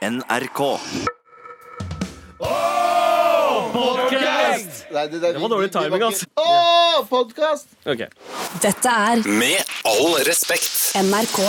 [0.00, 0.60] NRK.
[4.90, 6.24] Nei, det, det, Det var dårlig timing, altså.
[6.40, 7.68] Å, podkast!
[7.84, 8.08] Okay.
[8.64, 10.96] Dette er Med all respekt.
[10.96, 11.44] NRK.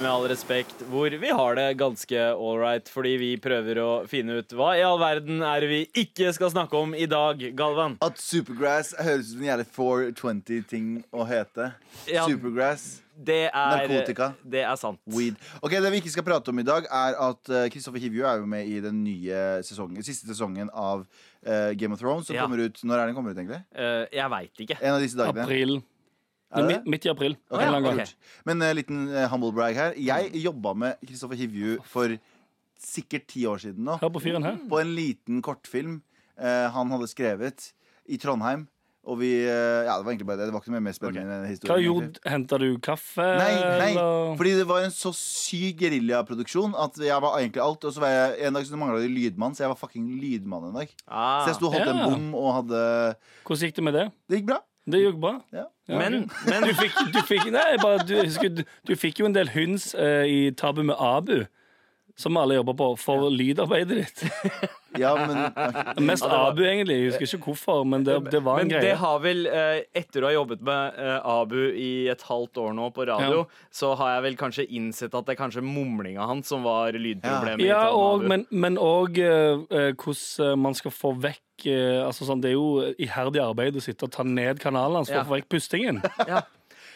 [0.00, 4.54] Med all respekt, hvor vi har det ganske ålreit fordi vi prøver å finne ut
[4.56, 7.98] hva i all verden er det vi ikke skal snakke om i dag, Galvan.
[8.04, 11.68] At Supergrass høres ut som en jævlig 420-ting å hete.
[12.08, 12.24] Ja.
[12.24, 12.86] Supergrass,
[13.20, 14.30] Det er Narkotika.
[14.40, 15.02] Det er sant.
[15.04, 15.36] weed.
[15.60, 18.40] Ok, Det vi ikke skal prate om i dag, er at eh, Kristoffer Hivju er
[18.40, 22.24] jo med i den nye sesongen, siste sesongen av uh, Game of Thrones.
[22.30, 22.48] Som Ja.
[22.48, 23.60] kommer ut, Når er den kommer ut, egentlig?
[23.76, 24.80] Uh, jeg veit ikke.
[24.80, 25.44] En av disse dagene.
[25.44, 25.82] April.
[26.50, 27.36] Er det Midt, midt i april.
[27.48, 28.08] Okay, En eller annen gang.
[28.08, 28.42] ok.
[28.48, 29.94] Men en liten uh, humble brag her.
[29.94, 32.16] Jeg jobba med Kristoffer Hivju for
[32.80, 34.00] sikkert ti år siden nå.
[34.02, 34.58] På fyren her.
[34.70, 36.00] På en liten kortfilm
[36.40, 37.70] uh, han hadde skrevet
[38.10, 38.66] i Trondheim.
[39.08, 40.46] Og vi eh, Ja, det var egentlig bare det.
[40.50, 43.24] Det var ikke noe mer spennende enn Hva gjorde Henta du kaffe?
[43.40, 44.34] Nei, nei, eller?
[44.36, 47.86] fordi det var en så syk geriljaproduksjon at jeg var egentlig alt.
[47.88, 50.68] Og så var jeg en dag så mangla det lydmann, så jeg var fucking lydmann
[50.68, 50.92] en dag.
[51.08, 52.82] Ah, Så jeg sto og holdt en bom og hadde
[53.48, 54.04] Hvordan gikk det med det?
[54.28, 54.60] Det gikk bra.
[54.92, 55.36] Det gikk bra.
[55.54, 55.66] Ja.
[55.90, 59.50] Men, men Du fikk, du fikk Nei, bare du, du, du fikk jo en del
[59.54, 61.44] hunds uh, i Tabu med Abu.
[62.16, 64.24] Som alle jobber på for lydarbeidet ditt.
[64.98, 65.52] Ja, men
[66.08, 66.96] Mest Abu, egentlig.
[66.96, 70.24] Jeg husker ikke hvorfor, men det, det var en Men det har vel, eh, etter
[70.24, 74.16] å ha jobbet med eh, Abu i et halvt år nå på radio, så har
[74.16, 77.62] jeg vel kanskje innsett at det er kanskje mumlinga hans som var lydproblemet.
[77.62, 78.26] Ja, Ja, og, Abu.
[78.32, 83.76] men, men uh, hvordan man skal få vekk altså sånn, Det er jo iherdig arbeid
[83.76, 85.22] å sitte og ta ned kanalen hans for Ja.
[85.26, 86.00] å få vekk pustingen.
[86.26, 86.40] ja,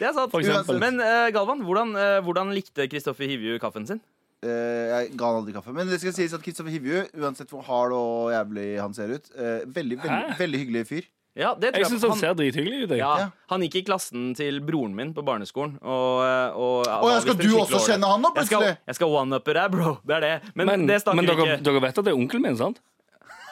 [0.00, 0.34] det er sant.
[0.80, 1.94] Men uh, Galvan, hvordan,
[2.26, 4.00] hvordan likte Kristoffer Hivju kaffen sin?
[4.44, 5.72] Eh, jeg ga han aldri kaffe.
[5.74, 9.30] Men det skal sies at Kristoffer Hivju, uansett hvor hard og jævlig han ser ut,
[9.36, 11.04] eh, veldig, veldig, veldig hyggelig fyr.
[11.34, 12.90] Ja, det tror Jeg syns han han- ser drithyggelig ut.
[12.96, 13.30] ja, Ja.
[13.50, 15.72] Han gikk i klassen til broren min på barneskolen.
[15.82, 16.22] Og,
[16.54, 18.78] og, og, Å ja, skal du også kjenne han nå, Jeg skal, plutselig?
[18.86, 19.96] jeg skal one-uppe deg, bro.
[20.06, 20.34] Det er det.
[20.54, 22.78] Men, Men, det men dere, ikke dere vet at det er onkelen min, sant?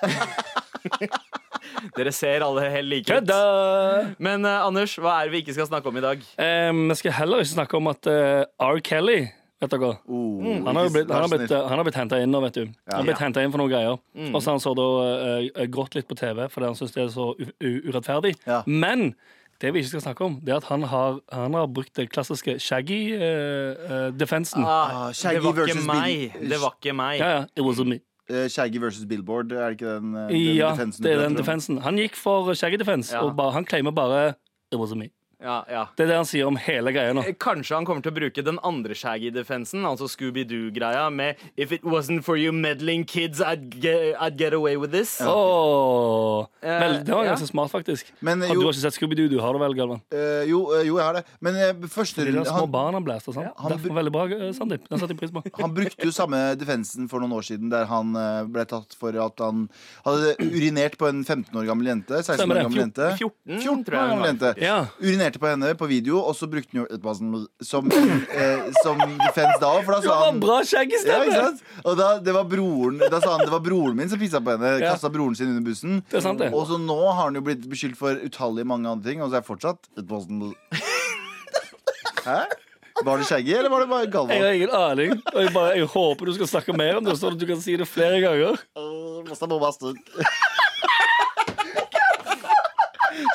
[1.96, 3.12] Dere ser alle helt like ut.
[3.12, 4.14] Kødda!
[4.22, 6.22] Men uh, Anders, hva er det vi ikke skal snakke om i dag?
[6.38, 8.81] Eh, Vi skal heller ikke snakke om at uh, R.
[8.84, 9.20] Kelly
[9.62, 9.93] Vet dere?
[10.11, 12.55] Oh, Han har jo blitt, han har blitt, han har blitt henta inn nå, vet
[12.59, 12.65] du.
[12.91, 13.27] Han har blitt Ja.
[13.45, 13.99] inn for noen greier.
[14.19, 14.33] Mm.
[14.34, 14.87] Og så har han så da
[15.62, 17.28] uh, grått litt på TV fordi han syns det er så
[17.62, 18.34] urettferdig.
[18.47, 18.62] Ja.
[18.67, 19.15] Men
[19.62, 22.09] det vi ikke skal snakke om, det er at han har, han har brukt det
[22.11, 24.65] klassiske Shaggy-defensen.
[24.65, 26.33] Ah, Ah, Shaggy det var ikke meg.
[26.50, 27.19] Det var ikke meg.
[27.21, 27.44] ja, ja.
[27.56, 28.00] It was me.
[28.31, 31.34] Eh, Shaggy versus Billboard, er det ikke den, eh, den Ja, defensen det er den
[31.37, 31.79] defensen.
[31.83, 33.21] Han gikk for Shaggy Defense, Ja.
[33.23, 34.34] og bare, han claimer bare
[34.73, 35.09] It was me.
[35.42, 35.82] Ja, ja.
[35.97, 37.25] Det er det han sier om hele greia nå.
[37.26, 41.82] Eh, Kanskje han kommer til å bruke den andre Shaggy-defensen, altså Scooby-Doo-greia, med If it
[41.82, 45.16] wasn't for you meddling kids, I'd get, I'd get away with this.
[45.20, 46.47] Åh.
[46.62, 47.32] Eh, Vel, det var ja.
[47.34, 48.12] ganske smart, faktisk.
[48.20, 50.02] Men, jo- du har ikke sett Scooby-Doo, du har det vel, Galvan?
[50.14, 51.25] Uh, jo, jo, jeg har det.
[51.42, 53.50] Men uh, første runde små han, barna blæster, sant?
[53.58, 54.86] han Derfor veldig bra, Sandeep.
[54.88, 55.42] Den satte jeg pris på.
[55.64, 58.14] han brukte jo samme defensen for noen år siden, der han
[58.52, 59.66] ble tatt for at han
[60.06, 62.20] hadde urinert på en 15 år gammel jente.
[62.22, 63.10] 16 Stemmer år gammel jente.
[63.19, 64.52] 14, 14 tror jeg år gammel jente.
[64.62, 64.78] Ja.
[65.32, 69.59] Urinerte på henne på video, og så brukte han jo som, som, eh, som defense
[69.60, 71.62] da òg, for da sa han bra ja, ikke sant?
[71.84, 74.54] Og da, det var broren, da sa han det var broren min som pissa på
[74.54, 74.78] henne.
[74.82, 74.93] Ja.
[74.93, 76.03] Kasta broren sin under bussen.
[76.10, 76.53] Det sant, det.
[76.53, 79.38] Og så nå har han jo blitt beskyldt for utallige mange andre ting, og så
[79.38, 80.53] er jeg fortsatt It wasn't.
[82.26, 82.43] Hæ?
[83.03, 85.14] Var det skjegget, eller var det bare Jeg har ingen aning.
[85.32, 87.62] Og jeg, bare, jeg håper du skal snakke mer om det, sånn at du kan
[87.62, 88.60] si det flere ganger.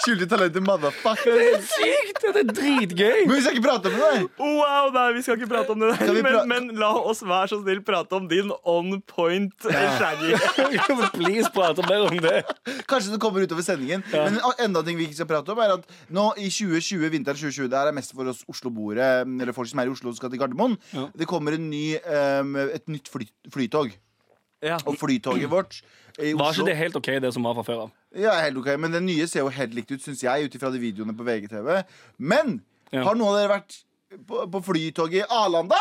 [0.08, 1.34] Skjulte talenter, motherfucker.
[1.36, 2.22] Det er sykt!
[2.24, 3.26] Det er dritgøy!
[3.28, 4.22] Men vi skal ikke prate om det der!
[4.40, 6.14] Wow, nei, vi skal ikke prate om det der.
[6.16, 9.82] Men, pra- men la oss være så snill prate om din on point ja.
[10.00, 10.32] Shaggy.
[11.18, 12.38] Please, prate mer om det.
[12.88, 14.06] Kanskje det kommer utover sendingen.
[14.14, 17.68] Men enda ting vi ikke skal prate om, er at nå i 2020, vinteren 2020,
[17.76, 20.32] det her er mest for oss Oslo-boere, eller folk som er i Oslo og skal
[20.32, 21.10] til Gardermoen, Ja.
[21.20, 23.92] det kommer en ny, um, et nytt fly, flytog.
[24.64, 24.80] Ja.
[24.90, 25.76] Og flytoget vårt
[26.18, 27.92] Var Oslo ikke det helt OK, det som var fra før av?
[28.18, 30.72] Ja, helt ok, Men det nye ser jo helt likt ut, syns jeg, ut ifra
[30.74, 31.84] de videoene på VGTV.
[32.18, 32.60] Men
[32.92, 33.04] Ja.
[33.04, 33.82] har noen av dere vært
[34.26, 35.80] på, på flytoget i Arlanda?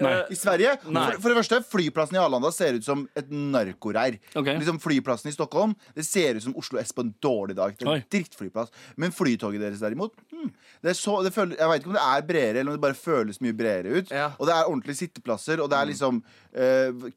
[0.00, 0.14] Nei.
[0.30, 0.76] I Sverige?
[0.86, 1.04] Nei.
[1.10, 4.18] For, for det første, Flyplassen i Arlanda ser ut som et narkoreir.
[4.30, 4.54] Okay.
[4.60, 7.74] Liksom Flyplassen i Stockholm Det ser ut som Oslo S på en dårlig dag.
[7.74, 10.52] Det er en drittflyplass Men flytoget deres derimot hmm,
[10.84, 12.84] det er så, det føler, Jeg vet ikke om det er bredere, eller om det
[12.84, 14.12] bare føles mye bredere ut.
[14.14, 14.28] Ja.
[14.38, 16.20] Og det er ordentlige sitteplasser, og det er liksom
[16.54, 17.08] eh,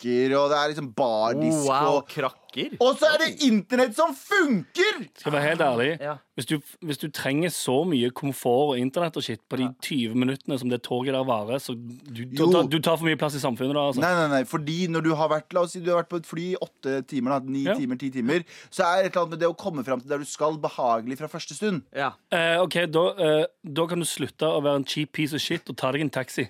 [0.00, 1.66] krakker, og det er liksom bardisk.
[1.68, 2.76] Wow, og, krakker.
[2.80, 5.02] og så er det internett som funker!
[5.20, 6.14] Skal være helt ærlig Ja.
[6.34, 10.14] hvis, du, hvis du trenger så mye komfort og internett og shit på de 20
[10.18, 13.36] minuttene som det toget der varer, så du, du, tar, du tar for mye plass
[13.36, 14.00] i samfunnet da, altså.
[14.02, 16.20] Nei, nei, nei, fordi når du har vært La oss si du har vært på
[16.22, 17.74] et fly i åtte timer, da, ni Ja.
[17.78, 20.18] timer, ti timer, så er et eller annet med det å komme fram til der
[20.18, 21.82] du skal, behagelig fra første stund.
[21.94, 22.12] Ja.
[22.32, 25.68] Eh, ok, da, eh, da kan du slutte å være en cheap piece of shit
[25.70, 26.48] og ta deg en taxi.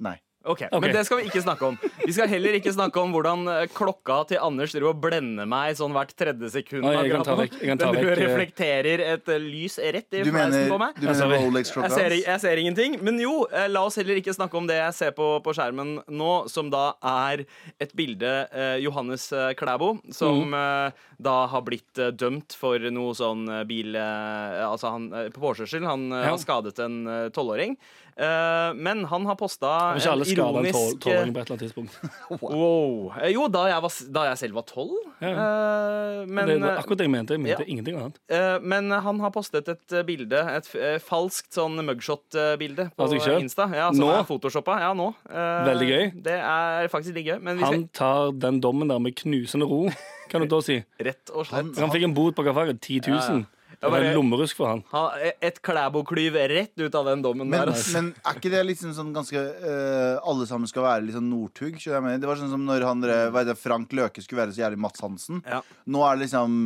[0.00, 0.16] Nei.
[0.42, 0.80] Ok, Ok.
[0.80, 1.74] Men det skal vi ikke snakke om.
[2.00, 5.74] Vi skal heller ikke snakke om hvordan eh, klokka til Anders driver og blender meg
[5.76, 6.86] sånn hvert tredje sekund.
[6.88, 9.76] Oi, jeg kan ta vekk- jeg kan ta Den vekk, eh, reflekterer et eh, lys
[9.78, 10.94] rett i fleisen på meg.
[10.96, 11.42] du mener sorry.
[11.44, 12.24] Rolex-klokka Jeg ser, hans?
[12.24, 12.96] jeg ser ingenting.
[13.04, 13.34] Men jo,
[13.68, 16.94] la oss heller ikke snakke om det jeg ser på på skjermen nå, som da
[17.04, 17.44] er
[17.78, 19.28] et bilde eh, Johannes
[19.60, 20.54] Klæbo, som mm.
[20.56, 23.92] eh, da har blitt eh, dømt for noe sånn bil...
[23.94, 25.84] Eh, altså han eh, på påkjørsel.
[25.84, 26.30] Han Ja.
[26.32, 27.76] har skadet en eh, tolvåring.
[28.20, 29.94] Eh, men han har posta
[30.34, 32.00] Ironisk tolvåring på et eller annet tidspunkt?
[32.40, 33.12] Wow.
[33.30, 34.96] Jo, da jeg, var, da jeg selv var tolv.
[35.20, 35.32] Ja.
[35.32, 37.36] Eh, men, det var akkurat det jeg mente.
[37.36, 37.68] Jeg mente ja.
[37.68, 38.20] ingenting annet.
[38.32, 43.36] Uh, men han har postet et eh, bilde, et eh, falskt sånn mugshot-bilde på altså?
[43.40, 43.68] Insta.
[43.74, 44.10] Ja, som Nå?
[44.14, 44.78] er photoshoppa.
[44.82, 45.10] Ja, nå.
[45.30, 46.08] Eh, Veldig gøy.
[46.26, 47.38] Det er faktisk litt gøy.
[47.64, 49.86] Han tar den dommen der med knusende ro,
[50.32, 50.80] kan du da si.
[51.10, 53.48] rett og slett Han fikk en bot på hva var 10 000.
[53.80, 54.82] Det var lommerusk for han.
[54.90, 55.04] ha
[55.40, 57.72] et Klæbo-klyv rett ut av den dommen Men, der.
[57.72, 57.94] Altså.
[57.96, 61.80] men er ikke det liksom sånn ganske uh, Alle sammen skal være litt sånn Northug?
[61.80, 65.40] Det var sånn som når han, eh, Frank Løke skulle være så jævlig Mats Hansen.
[65.48, 65.62] Ja.
[65.88, 66.60] Nå er det liksom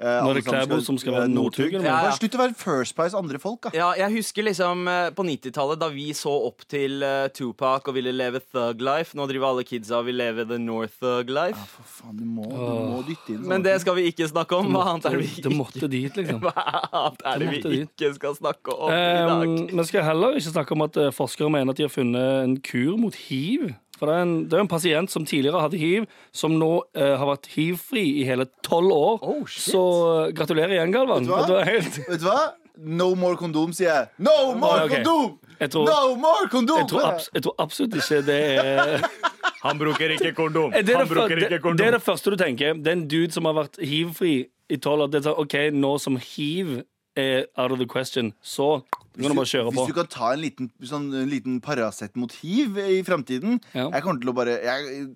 [0.00, 1.74] eh, er det Klæbo som skal være eh, Northug.
[1.76, 2.12] Ja, ja.
[2.16, 3.72] Slutt å være First Price andre folk, da.
[3.76, 7.96] Ja, jeg husker liksom eh, på 90-tallet da vi så opp til uh, Tupac og
[7.96, 9.16] ville leve thug life.
[9.18, 11.66] Nå driver alle kidsa og vil leve the North thug life.
[11.76, 13.50] For faen, du må, du må dytte inn sånn.
[13.52, 14.72] Men det skal vi ikke snakke om.
[14.74, 16.40] Hva annet er det vi Det måtte dit, liksom.
[16.46, 19.46] Hva annet er det Det vi ikke skal snakke om i dag?
[19.46, 22.58] Um, vi skal heller ikke snakke om at forskere mener at de har funnet en
[22.64, 23.70] kur mot hiv.
[24.00, 27.12] For det er en, det er en pasient som tidligere hadde hiv, som nå eh,
[27.20, 29.18] har vært hiv-fri i hele tolv år.
[29.20, 29.74] Oh, shit.
[29.74, 29.82] Så
[30.14, 31.28] eh, gratulerer igjen, Galvan.
[31.28, 31.66] Vet du hva?
[31.68, 32.40] Helt, Vet du hva?
[32.80, 34.08] No more kondom, sier jeg.
[34.24, 35.02] No more okay.
[35.04, 35.36] kondom!
[35.68, 36.78] tror, No more kondom!
[36.80, 39.04] jeg, tror abs, jeg tror absolutt ikke det er
[39.66, 40.72] Han bruker ikke kondom.
[40.72, 41.86] det er det, Han bruker det, ikke det kondom.
[41.86, 42.80] er det første du tenker.
[42.80, 44.32] Det er en dude som har vært hiv-fri
[44.72, 45.12] i tolv år.
[45.12, 46.78] Det er sånn, OK, nå som hiv
[47.20, 48.82] er out of the question, så
[49.20, 49.76] kan du bare kjøre på.
[49.76, 53.88] Hvis du kan ta en liten, sånn, en liten Paracet mot hiv i framtiden Ja.
[53.90, 55.06] Jeg kommer til å bare jeg,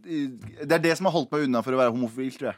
[0.66, 2.56] Det er det som har holdt meg unna for å være homofil, tror jeg.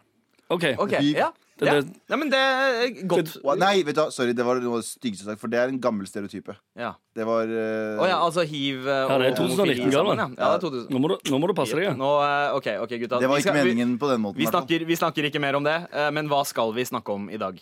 [0.48, 0.64] OK.
[0.78, 1.00] okay.
[1.02, 1.32] Vi- ja.
[1.58, 1.80] Det- ja.
[1.80, 3.30] det- Nei, men det er godt.
[3.58, 6.06] Nei, vet du hva, sorry, det var noe styggeste sagt, for det er en gammel
[6.06, 6.54] stereotype.
[6.76, 6.92] Ja.
[7.16, 7.96] Det var uh...
[8.02, 10.18] oh, ja, altså hiv eh, Ja, det er 2019 homofili Galvan.
[10.36, 11.84] Ja, Ja, det er Nå må, du, nå må du passe deg.
[11.88, 11.94] ja.
[11.96, 13.18] Nå, eh, OK, ok, gutta.
[13.20, 14.36] Det var Vi ikke skal- vi- meningen på den måten.
[14.36, 15.78] Vi snakker, vi snakker ikke mer om det,
[16.12, 17.58] men hva skal vi snakke om i dag?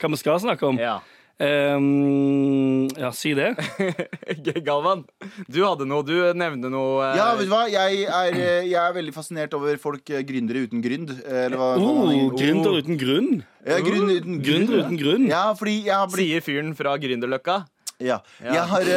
[0.00, 0.78] Hva vi skal snakke om?
[0.80, 1.00] Ja.
[1.42, 3.48] Um, ja, si det.
[4.66, 5.02] Galvan,
[5.50, 6.04] du hadde noe.
[6.06, 7.64] Du nevnte noe eh, Ja, vet du hva?
[7.72, 11.10] Jeg er, eh, jeg er veldig fascinert over folk eh, gründere uten gründ.
[11.24, 13.30] eh, Eller hva, hva Oh, man- Gründer uten grunn.
[13.66, 15.28] Ja, gründer uten Gründer uten grunn.
[15.30, 17.62] Ja, fordi jeg har blitt Sier fyren fra Gründerløkka.
[18.02, 18.16] Ja.
[18.42, 18.88] Jeg har,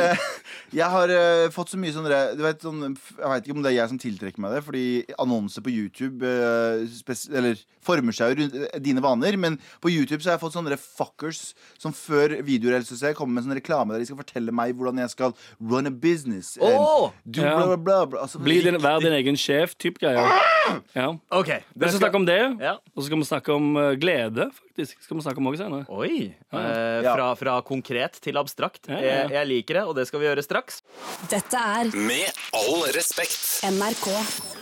[0.73, 3.69] jeg har uh, fått så mye sånn du vet, sånn, Jeg vet ikke om det
[3.69, 4.85] er jeg som tiltrekker meg det, fordi
[5.21, 9.37] annonser på YouTube uh, spes eller former seg jo rundt eh, dine vaner.
[9.37, 13.45] Men på YouTube så har jeg fått sånne fuckers som før videoer jeg, kommer med
[13.47, 16.55] sånn reklame der de skal fortelle meg hvordan jeg skal run a business.
[16.57, 17.55] and do Ja.
[17.57, 18.21] bla, bla, bla, bla.
[18.25, 20.25] Altså, Bli din, vær din egen sjef, type greier.
[20.95, 21.11] Ja.
[21.31, 21.51] OK.
[21.75, 22.73] Vi skal snakke om det, Ja.
[22.95, 24.97] og så skal vi snakke om eh, glede, faktisk.
[25.03, 25.85] Skal vi snakke om også senere.
[25.89, 26.33] Oi.
[26.51, 27.13] Eh, Ja.
[27.15, 28.87] fra, fra konkret til abstrakt.
[28.89, 29.11] Ja, ja, ja.
[29.27, 30.81] Jeg, jeg liker det, og det skal vi gjøre straks.
[31.29, 33.61] Dette er Med all respekt.
[33.69, 34.09] NRK.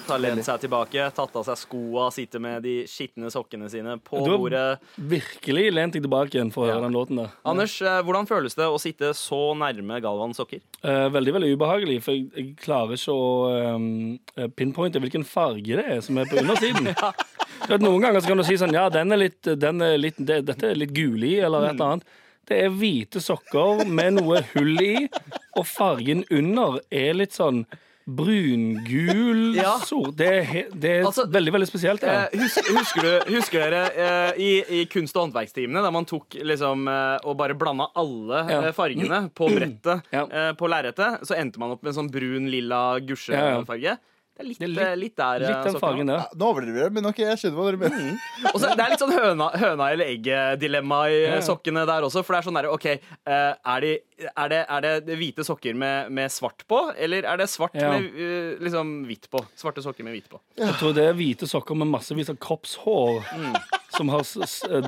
[0.10, 4.24] Har lent seg tilbake, tatt av seg skoa, sitter med de skitne sokkene sine på
[4.26, 4.80] Du har bordet.
[4.98, 6.74] virkelig lent deg tilbake igjen for å Ja.
[6.76, 7.30] høre den låten der.
[7.46, 10.62] Anders, eh, hvordan føles det å sitte så nærme Galvans sokker?
[10.84, 14.20] Eh, veldig veldig ubehagelig, for jeg, jeg klarer ikke å um,
[14.56, 16.86] pinpointe hvilken farge det er som er på undersiden.
[17.70, 20.18] Vet, Noen ganger så kan du si sånn Ja, den er litt, den er litt
[20.18, 22.04] det, dette er litt gulig, eller et eller annet.
[22.46, 25.08] Det er hvite sokker med noe hull i,
[25.56, 27.66] og fargen under er litt sånn
[28.06, 29.78] brungul Ja.
[29.86, 30.16] sort.
[30.18, 32.04] Det er, det er Altså, veldig, veldig spesielt.
[32.06, 32.26] Ja.
[32.34, 36.88] Husker, husker, du, husker dere eh, i, i kunst- og håndverkstimene da man tok liksom
[36.92, 38.62] eh, og bare blanda alle Ja.
[38.68, 42.50] eh, fargene på brettet eh, på lerretet, så endte man opp med en sånn brun,
[42.52, 43.96] lilla Ja, ja.
[44.34, 45.36] Det er litt, Det er litt- eh, litt der.
[45.36, 45.80] eh, Litt den sokkene.
[45.80, 46.08] fargen.
[46.10, 48.18] Ja, Nå overdriver dere, men ok, jeg skjønner hva dere mener.
[48.50, 51.42] Og så, det er litt sånn høna, høna eller egget-dilemma i Ja, ja.
[51.46, 52.24] sokkene der også.
[52.26, 52.98] For det er sånn der, OK, eh,
[53.28, 53.92] er, de,
[54.36, 57.92] er, det, er det hvite sokker med, med svart på, eller er det svart Ja.
[57.94, 59.46] med eh, liksom hvitt på?
[59.56, 60.40] Svarte sokker med hvitt på.
[60.58, 63.22] Jeg tror det er hvite sokker med massevis av kroppshår
[63.94, 64.24] som har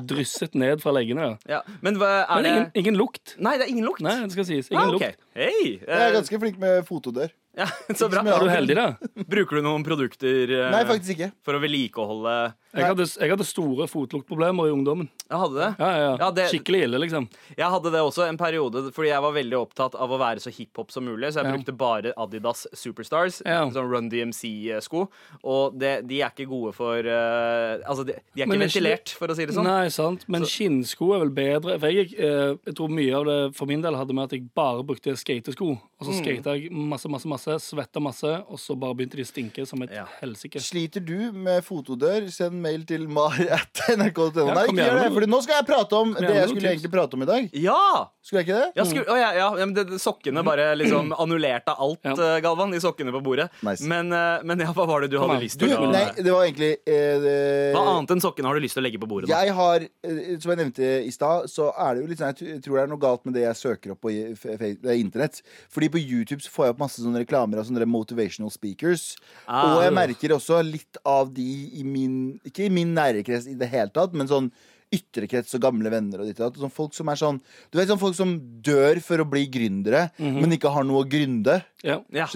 [0.02, 1.38] drysset ned fra leggene.
[1.46, 1.62] Ja.
[1.82, 3.36] Men hva er Men det ingen, ingen lukt.
[3.38, 4.00] Nei, det er ingen lukt.
[4.02, 4.68] Nei, det skal sies.
[4.72, 5.00] Ah, Ingen ok.
[5.06, 5.16] lukt.
[5.36, 5.78] Hei!
[5.78, 7.30] Jeg er eh, ganske flink med fotodør.
[7.56, 8.20] Ja, så bra.
[8.26, 8.86] Er du heldig, da?
[9.26, 11.30] Bruker du noen produkter eh, Nei, faktisk ikke.
[11.46, 12.34] for å vedlikeholde
[12.76, 15.08] Jeg hadde, jeg hadde store fotluktproblemer i ungdommen.
[15.30, 15.68] Jeg hadde det.
[15.80, 17.28] Ja, ja, Ja, det- Skikkelig ille, liksom.
[17.56, 20.52] Jeg hadde det også en periode fordi jeg var veldig opptatt av å være så
[20.52, 21.32] hiphop som mulig.
[21.32, 21.54] Så jeg Ja.
[21.56, 23.64] brukte bare Adidas Superstars, Ja.
[23.72, 25.06] sånn Run DMC-sko.
[25.44, 28.66] Og det, de er ikke gode for eh, Altså, de, de er ikke Men er
[28.68, 29.64] ikke ventilert, for å si det sånn.
[29.64, 30.24] Nei, sant.
[30.28, 31.78] Men skinnsko er vel bedre.
[31.80, 34.44] For jeg, eh, jeg tror mye av det for min del hadde med at jeg
[34.54, 35.72] bare brukte skatesko.
[35.72, 36.12] Og Mm.
[36.12, 37.45] så skata jeg masse, masse, masse.
[37.46, 40.04] Masse, svetta masse, og så bare begynte de å stinke som et Ja.
[40.20, 40.58] helsike.
[40.60, 44.46] Sliter du med fotodør, send mail til mar.nrk.no.
[44.48, 46.70] Ja, Nei, ikke gjør det, med- for nå skal jeg prate om det jeg skulle
[46.74, 47.50] egentlig prate om i dag.
[47.54, 48.08] Ja!
[48.26, 48.72] Skulle jeg ikke det?
[48.76, 52.12] Ja, skulle, å, ja, ja, men det, sokkene bare liksom annullerte alt, Ja.
[52.12, 52.70] eh, Galvan.
[52.72, 53.48] De sokkene på bordet.
[53.62, 53.84] Nice.
[53.86, 56.42] Men, eh, men ja, hva var det du hadde lyst til å nei, det var
[56.44, 59.28] egentlig eh, det, Hva annet enn sokkene har du lyst til å legge på bordet?
[59.30, 59.44] Da?
[59.44, 62.62] Jeg har, eh, som jeg nevnte i stad, så er det jo litt sånn Jeg
[62.62, 65.42] tror det er noe galt med det jeg søker opp på eh, internett.
[65.70, 69.16] Fordi på YouTube så får jeg opp masse sånne reklamer av sånne motivational speakers.
[69.46, 69.76] Ah.
[69.76, 71.48] Og jeg merker også litt av de
[71.80, 74.50] i min Ikke i min nære krets i det hele tatt, men sånn
[74.96, 76.60] ytre krets og gamle venner og ditt og datt.
[76.62, 77.40] Sånn folk som er sånn
[77.72, 81.08] Du vet sånn folk som dør for å bli gründere, men ikke har noe å
[81.10, 81.56] gründe.
[81.82, 81.98] Ja.
[82.14, 82.28] Ja.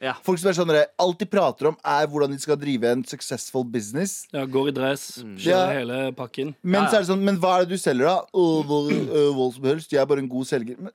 [0.00, 0.14] Ja.
[0.22, 0.70] Folk som er sånn
[1.02, 4.28] Alt de prater om, er hvordan de skal drive en successful business.
[4.32, 5.36] ja, går i dress, Mm.
[5.36, 6.54] kjører hele pakken.
[6.62, 8.22] Men så er det sånn, men hva er det du selger, da?
[8.32, 9.90] Hva, hva som helst.
[9.90, 10.78] Jeg er bare en god selger.
[10.78, 10.92] Men,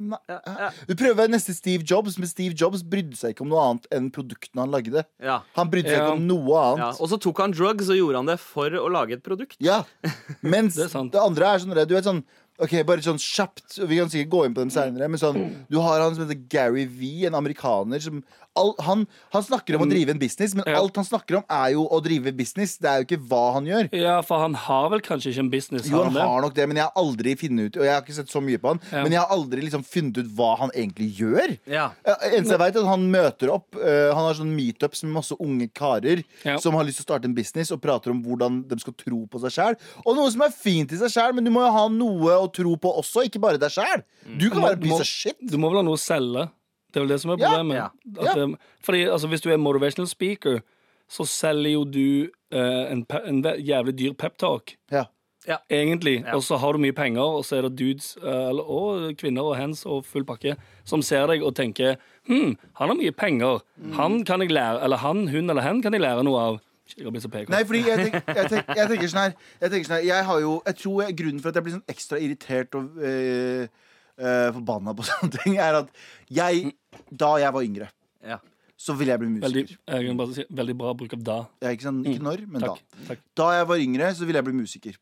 [0.00, 3.64] Du prøver å være neste Steve Jobs, men Steve Jobs brydde seg ikke om noe
[3.68, 5.04] annet enn produktene han lagde.
[5.22, 5.40] Ja.
[5.58, 6.06] Han brydde seg Ja.
[6.08, 6.62] ikke om noe Ja.
[6.74, 7.00] annet.
[7.00, 9.56] Og så tok han drugs og gjorde han det for å lage et produkt.
[9.60, 9.84] Ja,
[10.42, 12.24] Mens Det det, andre er sånn Du vet sånn
[12.60, 15.78] Ok, bare sånn kjapt Vi kan sikkert gå inn på dem senere Men sånn, du
[15.80, 18.22] har han som heter Gary V En amerikaner som
[18.60, 20.78] all, han, han snakker om å drive en business Men Ja.
[20.82, 23.66] alt han snakker om er jo å drive business Det er jo ikke hva han
[23.70, 25.88] gjør Ja, for han har vel kanskje ikke en business?
[25.90, 26.22] Jo, han det?
[26.28, 28.42] har nok det, men jeg har aldri funnet ut Og jeg har ikke sett så
[28.44, 29.02] mye på han Ja.
[29.02, 31.88] Men jeg har aldri liksom funnet ut hva han egentlig gjør Ja.
[32.30, 35.36] Eneste jeg vet er at han møter opp Uh, Han har sånn meetups med masse
[35.40, 36.56] unge karer Ja.
[36.60, 39.22] Som har lyst til å starte en business Og prater om hvordan de skal tro
[39.30, 41.70] på seg selv Og noe som er fint i seg selv Men du må jo
[41.74, 44.02] ha noe å tro på også Ikke bare deg selv
[44.38, 46.48] Du kan være en piece of shit Du må vel ha noe å selge.
[46.90, 47.76] Det er vel det som er problemet.
[47.76, 47.88] Ja.
[48.20, 48.42] At, Ja.
[48.44, 50.60] um, fordi altså, Hvis du er motivational speaker,
[51.10, 54.76] så selger jo du eh, en, en jævlig dyr peptalk.
[55.48, 56.20] Ja, Egentlig.
[56.26, 56.34] Ja.
[56.36, 59.42] Og så har du mye penger, og så er det dudes eh, eller, og kvinner
[59.42, 60.52] og hands og full pakke
[60.84, 61.96] som ser deg og tenker
[62.28, 63.62] Hm, han har mye penger.
[63.80, 63.92] Mm.
[63.96, 66.58] Han kan jeg lære Eller han, hun eller hen kan jeg lære noe av.
[67.54, 70.24] Nei, fordi jeg, tenk, jeg, tenk, jeg tenker sånn her Jeg tenker sånn her Jeg
[70.26, 73.66] har jo Jeg tror jeg, grunnen for at jeg blir sånn ekstra irritert Og øh,
[74.20, 75.90] øh, forbanna på sånne ting Er at
[76.30, 76.72] jeg
[77.10, 77.88] Da jeg var yngre
[78.22, 78.38] Ja.
[78.80, 81.38] Så ville jeg bli Veldig, musiker jeg kan bare si, veldig bra bruk av da.
[81.60, 82.78] ja, ikke, sånn, ikke når, men Takk.
[82.80, 83.24] da takk.
[83.36, 84.94] Da jeg var yngre, så ville jeg bli musiker.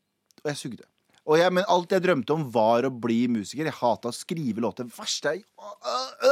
[0.43, 0.87] Og jeg sugde.
[1.29, 3.69] Og jeg, men alt jeg drømte om, var å bli musiker.
[3.69, 4.87] Jeg hata å skrive låter.
[4.97, 5.45] Verste jeg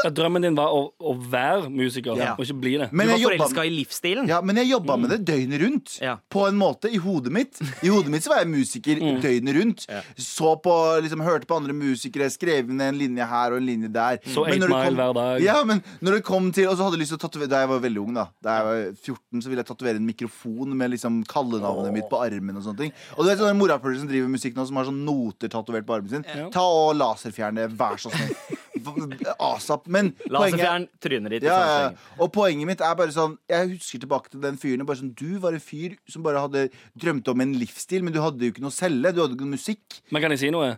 [0.04, 2.34] Ja, drømmen din var å, å være musiker, Ja.
[2.38, 2.90] og ikke bli det.
[2.92, 4.28] Men Du var forelska i livsstilen.
[4.28, 5.94] ja, men jeg jobba med det døgnet rundt.
[6.02, 6.18] Ja.
[6.30, 7.60] På en måte, i hodet mitt.
[7.84, 9.86] I hodet mitt så var jeg musiker døgnet rundt.
[9.90, 10.02] Ja.
[10.18, 13.90] Så på, liksom, Hørte på andre musikere, skrev ned en linje her og en linje
[13.92, 14.20] der.
[14.28, 15.42] Så Men når det Mile kom- hver dag.
[15.44, 17.60] Ja, men når det kom til Og så hadde jeg lyst til å tatovere Da
[17.64, 20.76] jeg var veldig ung, da Da jeg var 14, så ville jeg tatovere en mikrofon
[20.78, 22.94] med liksom kallenavnet mitt på armen og sånne ting.
[23.18, 25.96] Og du vet sånn morapuler som driver musikk nå, som har sånn noter tatovert på
[25.98, 26.24] armen sin.
[26.52, 28.36] Ta og laserfjern det, vær så snill.
[29.50, 29.88] Asap.
[29.92, 31.48] Men Laserfjern trynet ditt.
[31.50, 31.92] ja, ja.
[32.24, 34.86] Og poenget mitt er bare sånn Jeg husker tilbake til den fyren.
[34.88, 36.68] Bare sånn, du var en fyr som bare hadde
[36.98, 39.14] drømt om en livsstil, men du hadde jo ikke noe å selge.
[39.14, 40.02] Du hadde ikke noe musikk.
[40.12, 40.76] Men kan jeg si noe?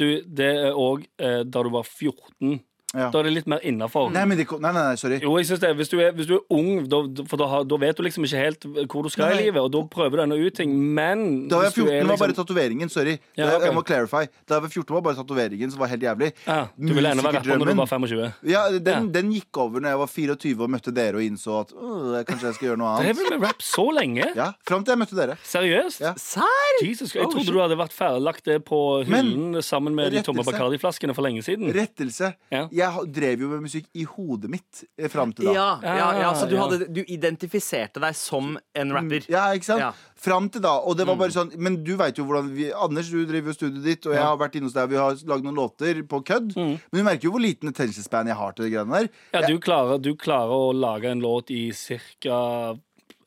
[0.00, 2.60] Du, det er òg eh, da du var 14.
[2.94, 3.10] Ja.
[3.10, 4.10] Da er det litt mer innafor.
[4.12, 5.18] Nei, men nei, nei, nei, sorry.
[5.22, 5.70] Jo, jeg synes det.
[5.76, 8.36] Hvis du er, hvis du er ung, da, for da, da vet du liksom ikke
[8.42, 9.38] helt hvor du skal Nei.
[9.38, 11.94] i livet, og da prøver du ennå ut ting, men Da var jeg hvis 14,
[11.94, 12.88] er var bare liksom- tatoveringen.
[12.92, 13.18] Sorry.
[13.36, 13.66] Ja, okay.
[13.66, 14.24] Jeg må clarify.
[14.46, 16.32] Da jeg var 14, var bare tatoveringen som var helt jævlig.
[16.46, 18.32] ja, Du ville ennå være rapper når du var 25.
[18.44, 19.00] Ja, den, Ja.
[19.20, 22.46] den gikk over når jeg var 24 og møtte dere og innså at øh, kanskje
[22.50, 23.16] jeg skal gjøre noe Det annet.
[23.16, 24.26] vel med rap så lenge?
[24.36, 25.38] Ja, Fram til jeg møtte dere.
[25.44, 26.00] Seriøst?
[26.00, 26.12] Ja.
[26.16, 26.82] Serr?
[26.82, 30.22] Jesus, jeg Oh, trodde du hadde vært ferdig lagt det på Men- sammen med de
[30.22, 31.72] tomme Bacardi-flaskene for lenge siden.
[31.72, 32.34] Rettelse.
[32.50, 32.68] Ja.
[32.82, 35.54] Jeg drev jo med musikk i hodet mitt eh, fram til da.
[35.56, 39.26] Ja, ja, ja, så du, hadde, du identifiserte deg som en rapper.
[39.32, 39.84] Ja, ikke sant?
[39.84, 39.92] Ja.
[40.22, 40.76] Fram til da.
[40.86, 43.56] Og det var bare sånn Men du veit jo hvordan vi Anders, du driver jo
[43.56, 46.22] studioet ditt, og jeg har vært inne hos deg, vi har lagd noen låter på
[46.28, 46.54] kødd.
[46.56, 49.12] Men du merker jo hvor liten attention span jeg har til de greiene der.
[49.34, 52.40] Ja, du klarer, du klarer å lage en låt i ca.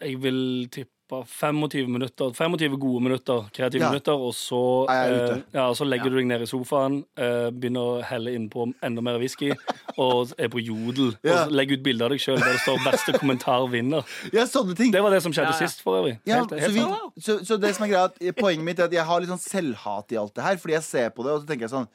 [0.01, 3.89] Jeg vil tippe 25 minutter 25 gode minutter, kreative Ja.
[3.91, 8.03] minutter, og så, eh, ja, så legger du deg ned i sofaen, eh, begynner å
[8.03, 9.51] helle innpå enda mer whisky,
[9.97, 11.15] og er på jodel.
[11.23, 11.45] Ja.
[11.45, 14.03] Og legger ut bilde av deg sjøl der det står 'beste kommentar vinner'.
[14.33, 14.91] Ja, sånne ting.
[14.91, 15.67] Det var det som skjedde Ja, ja.
[15.67, 16.19] sist, for øvrig.
[16.25, 18.91] Ja, Helt- så, vi, så, så det som er greia er Poenget mitt er at
[18.91, 20.55] jeg har litt sånn selvhat i alt det her.
[20.57, 21.87] Fordi jeg ser på det, og så tenker jeg sånn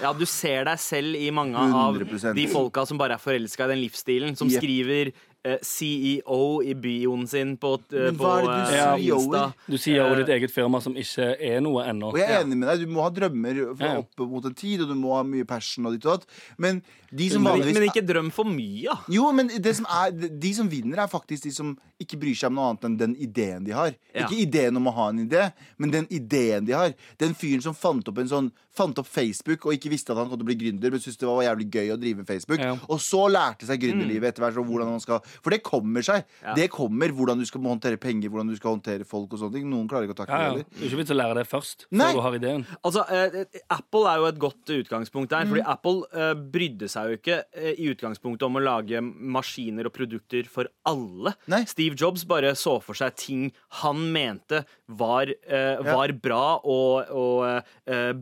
[0.00, 2.34] Ja, Du ser deg selv i mange av 100%.
[2.34, 4.34] de folka som bare er forelska i den livsstilen.
[4.34, 4.62] Som Yep.
[4.62, 5.12] skriver
[5.62, 9.42] CEO i bioen sin på, eh, Men på det du eh, Insta.
[9.66, 12.10] Du sier jo ditt eget firma som ikke er noe ennå.
[12.12, 14.82] Og jeg er enig med deg, du må ha drømmer for opp mot en tid,
[14.82, 16.40] og du må ha mye passion og ditt og datt.
[16.58, 18.98] Men de som vanligvis men ikke drøm for mye, da.
[19.14, 22.50] Jo, men det som er, de som vinner, er faktisk de som ikke bryr seg
[22.50, 23.94] om noe annet enn den ideen de har.
[24.12, 26.92] Ikke ideen om å ha en idé, men den ideen de har.
[27.22, 30.30] Den fyren som fant opp en sånn fant opp Facebook og ikke visste at han
[30.30, 32.62] kom til å bli gründer, men syntes det var jævlig gøy å drive Facebook.
[32.62, 32.72] Ja.
[32.88, 34.58] Og så lærte seg gründerlivet etter hvert.
[34.68, 36.24] hvordan man skal For det kommer seg.
[36.42, 36.54] Ja.
[36.56, 39.68] Det kommer hvordan du skal håndtere penger, hvordan du skal håndtere folk og sånne ting.
[39.70, 40.54] Noen klarer ikke å takle Ja, ja.
[40.54, 40.78] det heller.
[40.78, 42.08] Er ikke vits å lære det først, Nei.
[42.12, 42.66] før du har ideen.
[42.82, 45.46] Altså, eh, Apple er jo et godt utgangspunkt der.
[45.50, 49.94] Fordi Apple eh, brydde seg jo ikke eh, i utgangspunktet om å lage maskiner og
[49.96, 51.34] produkter for alle.
[51.50, 51.62] Nei.
[51.70, 53.48] Steve Jobs bare så for seg ting
[53.82, 58.12] han mente var, eh, var bra og, og eh,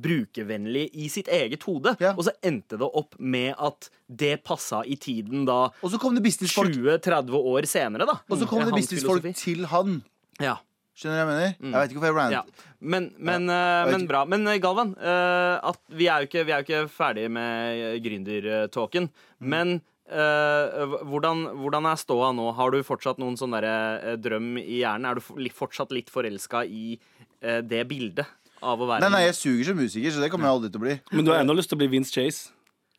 [0.46, 1.96] brukervennlig i sitt eget hode.
[2.00, 2.14] Ja.
[2.16, 6.14] Og så endte det opp med at det passa i tiden da Og så kom
[6.14, 8.18] det businessfolk 20-30 år senere, da.
[8.30, 10.02] Og så kom Eh, det businessfolk til han.
[10.40, 10.58] Ja.
[10.96, 11.72] Skjønner du hva jeg mener?
[11.72, 12.32] Jeg vet ikke hvorfor jeg rant.
[12.32, 12.70] Ja.
[12.80, 13.84] Men, men, Ja.
[13.84, 14.24] eh, men bra.
[14.24, 19.10] Men eh, Galvan, eh, at vi er jo ikke, vi er ikke ferdig med gründertalken.
[19.40, 19.48] Mm.
[19.48, 22.54] Men Uh, hvordan, hvordan er ståa nå?
[22.54, 25.08] Har du fortsatt noen sånn derre, eh, drøm i hjernen?
[25.10, 26.94] Er du fortsatt litt forelska i
[27.42, 28.22] uh, det bildet
[28.66, 30.80] av å være Nei, nei, jeg suger som musiker, så det kommer jeg aldri til
[30.82, 30.94] å bli.
[31.14, 32.50] Men du har ennå lyst til å bli Vince Chase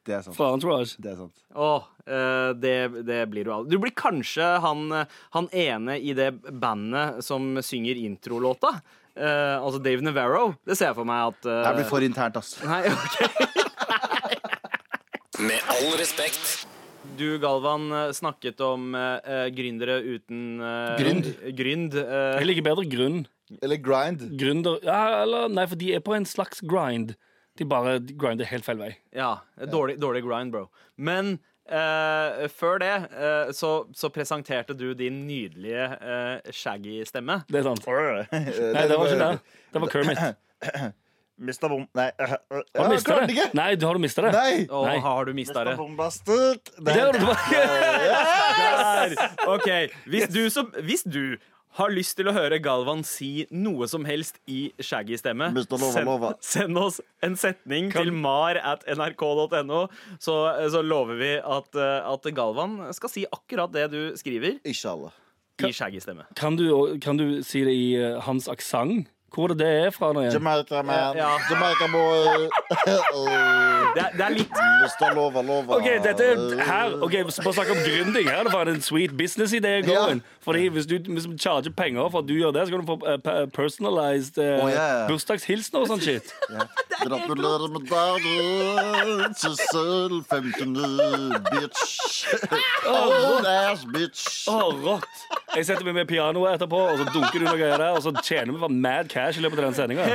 [0.08, 0.38] Det er sant.
[0.38, 0.96] fra Entourage.
[1.04, 1.36] Det er sant.
[1.56, 2.76] Åh, eh, det,
[3.08, 3.76] det blir du aldri.
[3.76, 8.72] Du blir kanskje han, eh, han ene i det bandet som synger introlåta.
[9.18, 10.54] Eh, altså Dave Navarro.
[10.64, 12.56] Det ser jeg for meg at eh, Det blir for internt, ass.
[12.64, 13.18] Nei, ok
[15.44, 16.64] Med all respekt.
[17.18, 21.30] Du, Galvan, eh, snakket om uh, gründere uten eh, Grynd.
[21.58, 21.96] Grynd.
[21.98, 23.20] eh, Jeg liker bedre grunn.
[23.64, 24.26] Eller grind.
[24.40, 27.16] Gründer ja, eller, Nei, for de er på en slags grind.
[27.58, 28.92] De bare grinder helt feil vei.
[29.16, 29.38] ja,
[29.72, 30.68] dårlig, dårlig grind, bro.
[30.98, 37.42] Men eh, før det eh, så, så presenterte du din nydelige uh, shaggy-stemme.
[37.50, 37.88] Det er sant.
[38.38, 39.60] Nei, det var ikke det.
[39.74, 40.94] Det var Kermit.
[41.38, 41.84] Mista bom...
[41.94, 42.12] Nei.
[42.78, 43.34] Har du mista det?
[43.36, 43.50] ikke!
[43.54, 44.32] Nei, du har du mista det?
[44.34, 44.64] Nei!
[44.74, 45.76] Oh, har du mista det?
[45.78, 46.72] Bombastet.
[46.82, 47.12] Der.
[47.14, 47.20] du
[48.58, 49.14] Der!
[49.46, 49.70] OK.
[50.10, 51.38] Hvis du, som, hvis du
[51.78, 57.00] har lyst til å høre Galvan si noe som helst i shaggy-stemme, send, send oss
[57.26, 59.84] en setning til mar at nrk.no,
[60.18, 60.38] så,
[60.74, 65.14] så lover vi at, eh, at Galvan skal si akkurat det du skriver Inshallah.
[65.62, 66.26] i shaggy-stemme.
[66.40, 69.12] Kan du, kan du si det i eh, hans aksent?
[69.34, 70.34] Hvor er det det er fra nå igjen?
[70.34, 71.18] Jamaica man.
[71.18, 71.30] Ja.
[71.50, 72.48] Jamaica boy.
[73.98, 75.14] Det er, det er litt Mr.
[75.16, 75.78] Lova Lova.
[75.80, 78.28] Ok, dette er her Ok, Bare snakk om gründing.
[78.30, 80.22] Her er det bare en sweet business-idé going.
[80.44, 82.86] Fordi hvis du, hvis du charger penger for at du gjør det, så kan du
[82.86, 84.86] få eh, pe- personalized eh, oh, ja.
[85.10, 86.30] bursdagshilsener og sånn shit.
[87.08, 91.84] Gratulerer med dagen, Sissel 59, bitch.
[92.86, 94.28] Oh, ass bitch.
[94.52, 95.26] Oh, rått.
[95.56, 98.14] Jeg setter meg med pianoet etterpå, og så dunker du noe greier der, og så
[98.22, 100.06] tjener vi for mad cash i løpet av den sendinga.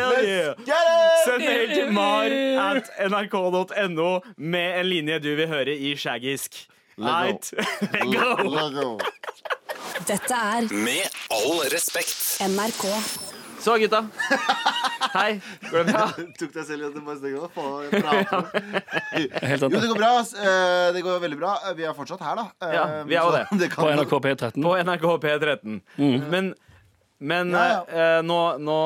[1.25, 2.37] Send mail til mar
[2.77, 6.65] at nrk.no med en linje du vil høre i shaggisk.
[7.01, 7.53] Right?
[8.05, 8.35] Lego.
[8.53, 8.89] Lego.
[10.07, 12.19] Dette er Med all respekt.
[12.47, 12.85] NRK.
[13.63, 14.01] Så, gutta.
[15.15, 15.37] Hei.
[15.71, 16.07] Går det bra?
[16.41, 18.49] Tok deg selv i at du bare Faen, av?
[19.47, 19.71] Helt sant.
[19.77, 20.11] Jo, det går bra.
[20.19, 21.53] Eh, Det går veldig bra.
[21.79, 22.47] Vi er fortsatt her, da.
[22.67, 23.71] Eh, Ja, vi er jo så det.
[23.77, 24.59] På NRK P13.
[24.67, 25.79] På NRK P13.
[26.35, 26.51] Men,
[27.23, 27.81] men Ja, ja.
[28.19, 28.77] eh, nå, nå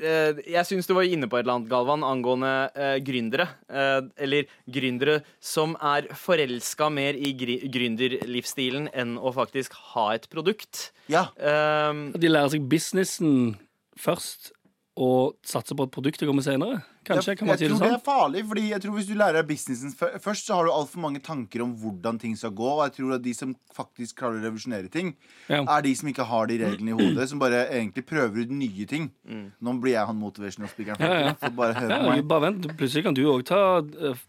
[0.00, 3.48] eh, Jeg syns du var inne på et eller annet, Galvan, angående eh, gründere.
[3.68, 10.90] Eh, eller gründere som er forelska mer i gründerlivsstilen enn å faktisk ha et produkt.
[11.10, 11.26] Ja.
[11.36, 13.56] Um, De lærer seg businessen
[14.00, 14.52] først,
[15.00, 16.82] og satse på et produkt det kommer senere.
[17.08, 17.94] Kanskje, jeg, kan man si jeg tror det sånn?
[17.96, 21.00] er farlig, fordi jeg tror hvis du lærer deg businessen først, så har du altfor
[21.00, 22.66] mange tanker om hvordan ting skal gå.
[22.74, 25.14] Og jeg tror at de som faktisk klarer å revolusjonere ting,
[25.48, 25.62] Ja.
[25.64, 28.86] er de som ikke har de reglene i hodet, som bare egentlig prøver ut nye
[28.86, 29.08] ting.
[29.24, 31.00] Nå blir jeg han motivational speakeren.
[31.00, 31.50] Ja, ja.
[31.56, 32.28] Bare hør Ja, på meg.
[32.28, 34.20] bare vent, plutselig kan du òg ta eh,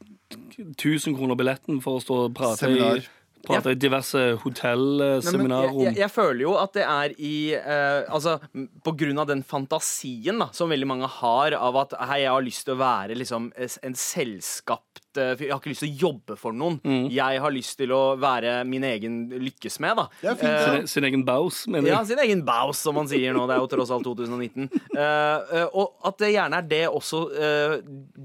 [0.78, 2.98] 1000 kroner billetten for å stå og prate Seminar.
[3.04, 3.08] i
[3.46, 5.84] Prate i diverse hotellseminarrom.
[5.84, 8.38] jeg, jeg, jeg føler jo at det er i eh, Altså,
[8.86, 12.46] på grunn av den fantasien da som veldig mange har av at hei, jeg har
[12.46, 16.38] lyst til å være liksom en selskapt eh, Jeg har ikke lyst til å jobbe
[16.40, 16.78] for noen.
[16.84, 17.10] Mm.
[17.12, 20.08] Jeg har lyst til å være min egen lykkesmed, da.
[20.22, 23.46] Fint, Eh, sin, sin egen baus, mener ja, sin egen baus, som man sier nå.
[23.50, 24.70] Det er jo tross alt 2019.
[24.72, 27.78] Eh, eh, og at det gjerne er det også eh,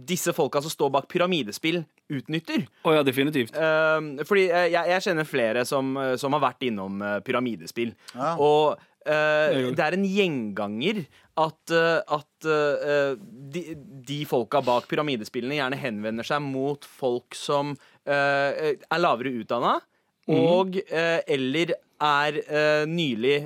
[0.07, 2.67] disse folka som står bak pyramidespill, utnytter.
[2.87, 3.57] Å ja, definitivt.
[3.57, 7.97] Eh, fordi eh, jeg, jeg kjenner flere som, eh, som har vært innom eh, pyramidespill.
[8.15, 8.37] Ja.
[8.39, 10.97] Og Uh, det er en gjenganger
[11.37, 13.17] at, eh, at eh,
[13.53, 13.63] de,
[14.09, 17.75] de folka bak pyramidespillene gjerne henvender seg mot folk som
[18.09, 19.77] eh, er lavere utdanna.
[20.27, 20.39] mm.
[20.41, 22.37] Og eller er
[22.85, 23.37] nylig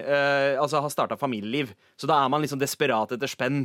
[0.58, 1.74] Altså har starta familieliv.
[1.94, 3.60] Så da er man liksom desperat etter spenn.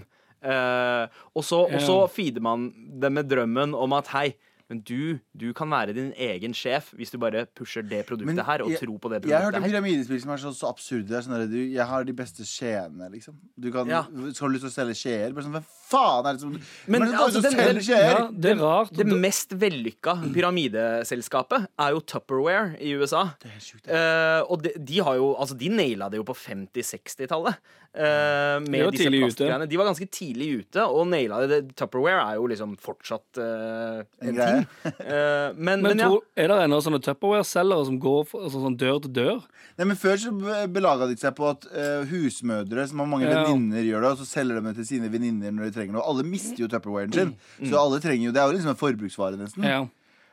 [0.46, 1.64] Og, så,
[2.12, 2.68] feeder man
[3.02, 4.28] dem med drømmen om at hei,
[4.70, 8.46] men du, du kan være din egen sjef hvis du bare pusher det produktet Men
[8.46, 9.70] her og jeg- tror på det Jeg har hørt produktet om her.
[9.82, 11.08] pyramidespill som er så, så absurde.
[11.08, 13.36] Det er sånn der, du, jeg har de beste skjeene, liksom.
[13.62, 14.04] Du kan, Ja.
[14.34, 15.34] Skal du lyst til å selge skjeer?
[15.34, 16.52] Bare sånn, Hvem faen er det som
[16.88, 18.92] Men, det altså, den- den- Ja, det er rart.
[18.96, 23.24] Det mest vellykka pyramideselskapet er jo Tupperware i USA.
[23.42, 23.88] Det er sjukt.
[23.90, 27.56] uh, og de, de har jo Altså, de naila det jo på 50-60-tallet.
[27.96, 29.68] Uh, med De var disse plastgreiene.
[29.72, 31.62] De var ganske tidlig ute og naila det.
[31.80, 34.66] Tupperware er jo liksom fortsatt uh, en, greie.
[34.84, 34.94] ting.
[35.06, 36.08] Uh, men, Men men ja.
[36.10, 39.44] tror, er det ennå sånne Tupperware-selgere som går for, altså, sånn dør til dør?
[39.78, 43.28] Nei, men Før så be- belaga de seg på at eh, husmødre som har mange
[43.30, 43.44] Ja.
[43.44, 46.06] venninner, gjør det, og så selger de det til sine venninner når de trenger det.
[46.08, 47.36] Alle mister jo Tupperwaren sin.
[47.60, 47.70] Mm.
[47.70, 49.64] Så alle trenger jo Det er jo liksom en forbruksvare, nesten.
[49.68, 49.84] Ja.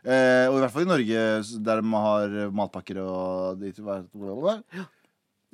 [0.03, 1.21] Eh, og i hvert fall i Norge,
[1.63, 4.87] der man har matpakker og dit, hva- hva- hva-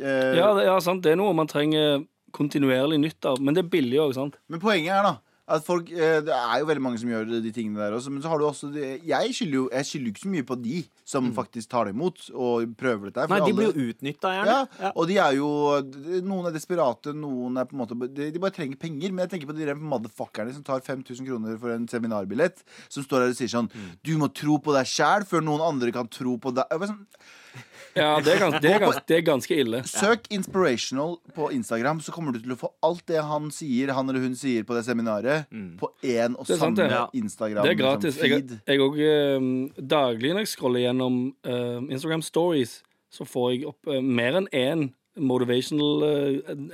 [0.00, 1.02] Eh, Ja, det, ja, sant.
[1.02, 3.40] Det er noe man trenger kontinuerlig nytt av.
[3.42, 4.36] Men det er billig òg, sant?
[4.48, 5.16] Men poenget er da
[5.48, 8.10] at folk, eh, Det er jo veldig mange som gjør de tingene der også.
[8.12, 10.56] Men så har du også de, Jeg skylder jo jeg skylder ikke så mye på
[10.62, 13.20] de som faktisk tar det imot og prøver dette.
[13.20, 14.46] her, for Nei, de alle- blir jo utnytta, gjerne.
[14.46, 14.92] ja, Ja.
[14.94, 15.48] og de er jo
[16.22, 19.10] Noen er desperate, noen er på en måte De, de bare trenger penger.
[19.12, 22.62] Men jeg tenker på de der motherfuckerne som tar 5000 kroner for en seminarbillett.
[22.88, 23.70] Som står her og sier sånn
[24.04, 26.64] Du må tro på deg sjæl før noen andre kan tro på deg.
[26.70, 27.06] Jeg bare Sånn,
[27.96, 29.80] Ja, det er, gans, det, er gans, det er ganske ille.
[29.88, 34.10] Søk Inspirational på Instagram, så kommer du til å få alt det han sier Han
[34.10, 35.48] eller hun sier på det seminaret,
[35.80, 36.90] på én og sant, samme.
[36.92, 37.06] Ja.
[37.16, 37.64] Instagram.
[37.64, 38.20] Det er gratis.
[38.20, 38.58] liksom, Jeg, feed.
[38.68, 39.48] jeg òg eh,
[39.96, 42.78] Daglig når jeg scroller gjennom uh, Instagram Stories,
[43.12, 46.26] så får jeg opp uh, mer enn én motivational eh,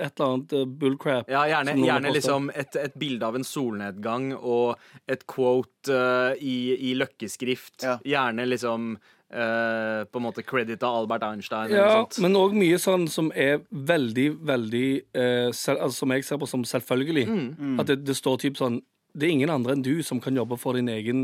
[0.04, 1.30] et eller annet eh, bullcrap.
[1.30, 4.76] Ja, gjerne, gjerne liksom et, et bilde av en solnedgang og
[5.10, 7.84] et quote uh, i, i løkkeskrift.
[7.84, 7.98] Ja.
[8.04, 8.94] Gjerne liksom
[9.32, 13.62] eh, på en måte credit av Albert Einstein Ja, men òg mye sånn som er
[13.70, 17.26] veldig, veldig uh, selv, altså, Som jeg ser på som selvfølgelig.
[17.28, 17.80] Mm.
[17.80, 18.80] At det, det står typ sånn
[19.14, 21.20] Det er ingen andre enn du som kan jobbe for din egen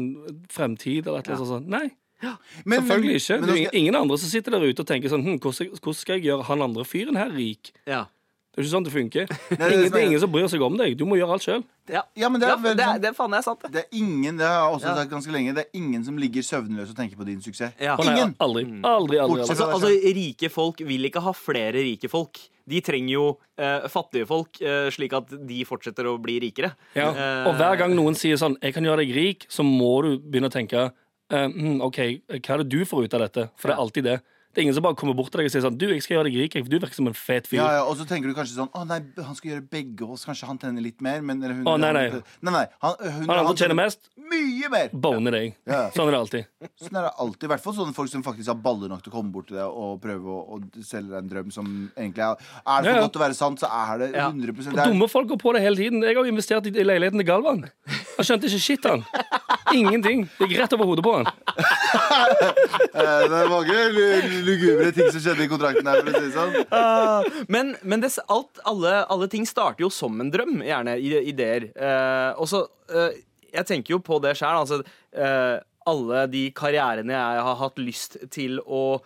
[0.50, 1.06] fremtid.
[1.06, 1.68] Eller et eller annet sånt.
[1.68, 1.88] Nei,
[2.64, 3.40] Men- selvfølgelig ikke.
[3.40, 5.70] men Det er skal- ingen andre som sitter der ute og tenker sånn hm, hvordan,
[5.80, 7.72] hvordan skal jeg gjøre han andre fyren her rik?
[7.86, 8.04] Ja.
[8.62, 9.26] Det er ikke sånn det funker.
[9.28, 10.96] det er ingen, som det er er- ingen som bryr seg om deg.
[10.98, 11.64] Du må gjøre alt sjøl.
[11.90, 12.02] Ja.
[12.14, 13.72] Ja, men det er Ja, vel det, sånn- er- det er faen jeg sant, det.
[13.72, 14.94] Det er ingen det har jeg også Ja.
[15.00, 17.72] sagt ganske lenge Det er ingen som ligger søvnløs og tenker på din suksess.
[17.80, 17.96] Ja.
[17.96, 18.34] Ingen!
[18.38, 18.64] Aldri.
[18.84, 19.18] Aldri, aldri.
[19.18, 19.40] Aldri.
[19.48, 22.38] Altså, altså, rike folk vil ikke ha flere rike folk.
[22.68, 26.74] De trenger jo eh, fattige folk, eh, slik at de fortsetter å bli rikere.
[26.94, 27.10] Ja.
[27.10, 30.18] Eh, Og hver gang noen sier sånn 'Jeg kan gjøre deg rik', så må du
[30.18, 30.92] begynne å tenke
[31.32, 33.50] eh, hm, OK, hva er det du får ut av dette?
[33.56, 34.20] For det er alltid det.
[34.50, 36.16] Det er ingen som bare kommer bort til deg og sier sånn 'Du, jeg skal
[36.16, 37.60] gjøre deg rik', for du virker som en fet fyr.
[37.60, 40.24] Ja, ja, og så tenker du kanskje sånn Å nei, han skal gjøre begge oss.
[40.26, 42.08] Kanskje han tjener litt mer, men eller hun, Å, nei, nei.
[42.10, 44.88] Han, nei, nei han, hun, Han han tjener mest, mye mer!
[44.90, 45.54] boner deg.
[45.70, 45.84] Ja.
[45.94, 46.50] Sånn er det alltid.
[46.82, 47.46] Sånn er det alltid.
[47.46, 49.60] I hvert fall sånne folk som faktisk har baller nok til å komme bort til
[49.60, 52.90] deg og prøve å, å selge deg en drøm som egentlig er Er det for
[52.90, 53.04] Ja, ja.
[53.06, 54.26] godt til å være sant, så er det Ja.
[54.34, 56.02] 100 Og det er, dumme folk går på det hele tiden.
[56.02, 57.70] Jeg har jo investert i leiligheten til Galvan.
[58.18, 59.06] Han skjønte ikke shit, han.
[59.70, 60.26] Ingenting.
[60.38, 61.30] Det gikk rett over hodet på han.
[62.98, 63.78] eh, det er mange
[64.44, 66.54] lugubre ting som skjedde i kontrakten her, for å si det sånn.
[66.72, 70.96] Uh, men men det, alt, alle, alle ting starter jo som en drøm, gjerne.
[71.00, 71.70] i- Ideer.
[71.76, 73.10] Uh, og så uh,
[73.52, 74.60] Jeg tenker jo på det sjøl.
[74.62, 75.58] Altså, eh,
[75.90, 79.00] alle de karrierene jeg har hatt lyst til å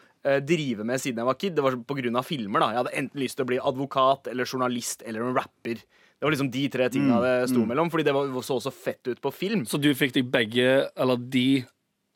[0.44, 2.60] drive med siden jeg var kid, det var på grunn av filmer.
[2.60, 5.80] da Jeg hadde enten lyst til å bli advokat eller journalist eller en rapper.
[5.80, 9.04] Det var liksom de tre tingene det sto mellom, fordi det var, så så fett
[9.08, 9.64] ut på film.
[9.68, 11.64] Så du fikk deg begge, eller de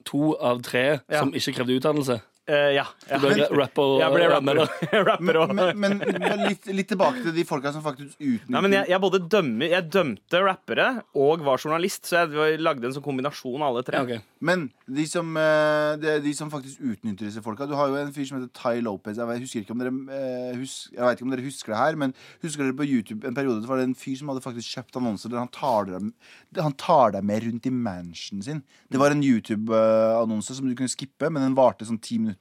[0.08, 1.20] to av tre Ja.
[1.20, 2.20] som ikke krevde utdannelse?
[2.48, 2.84] Eh, ja.
[3.10, 3.18] ja.
[3.20, 4.60] Du ble rapper og Jeg ble rapper,
[5.04, 8.62] rapper og Men, men, men litt, litt tilbake til de folka som faktisk utnytter Nei,
[8.64, 10.86] men jeg, jeg både dømmer Jeg dømte rappere
[11.18, 14.00] og var journalist, så jeg lagde en sånn kombinasjon av alle tre.
[14.00, 14.26] Ja, ok.
[14.48, 18.12] Men de som, de, er de som faktisk utnytter disse folka Du har jo en
[18.14, 19.18] fyr som heter Ty Lopez.
[19.18, 21.98] Jeg, vet- husker ikke om dere husk, Jeg vet ikke om dere husker det her,
[22.00, 24.72] men husker dere på YouTube en periode så var det en fyr som hadde faktisk
[24.78, 26.08] kjøpt annonser der han tar deg,
[26.62, 28.62] han tar deg med rundt i mansionen sin.
[28.88, 32.37] Det var en YouTube-annonse som du kunne skippe, men den varte sånn ti minutter.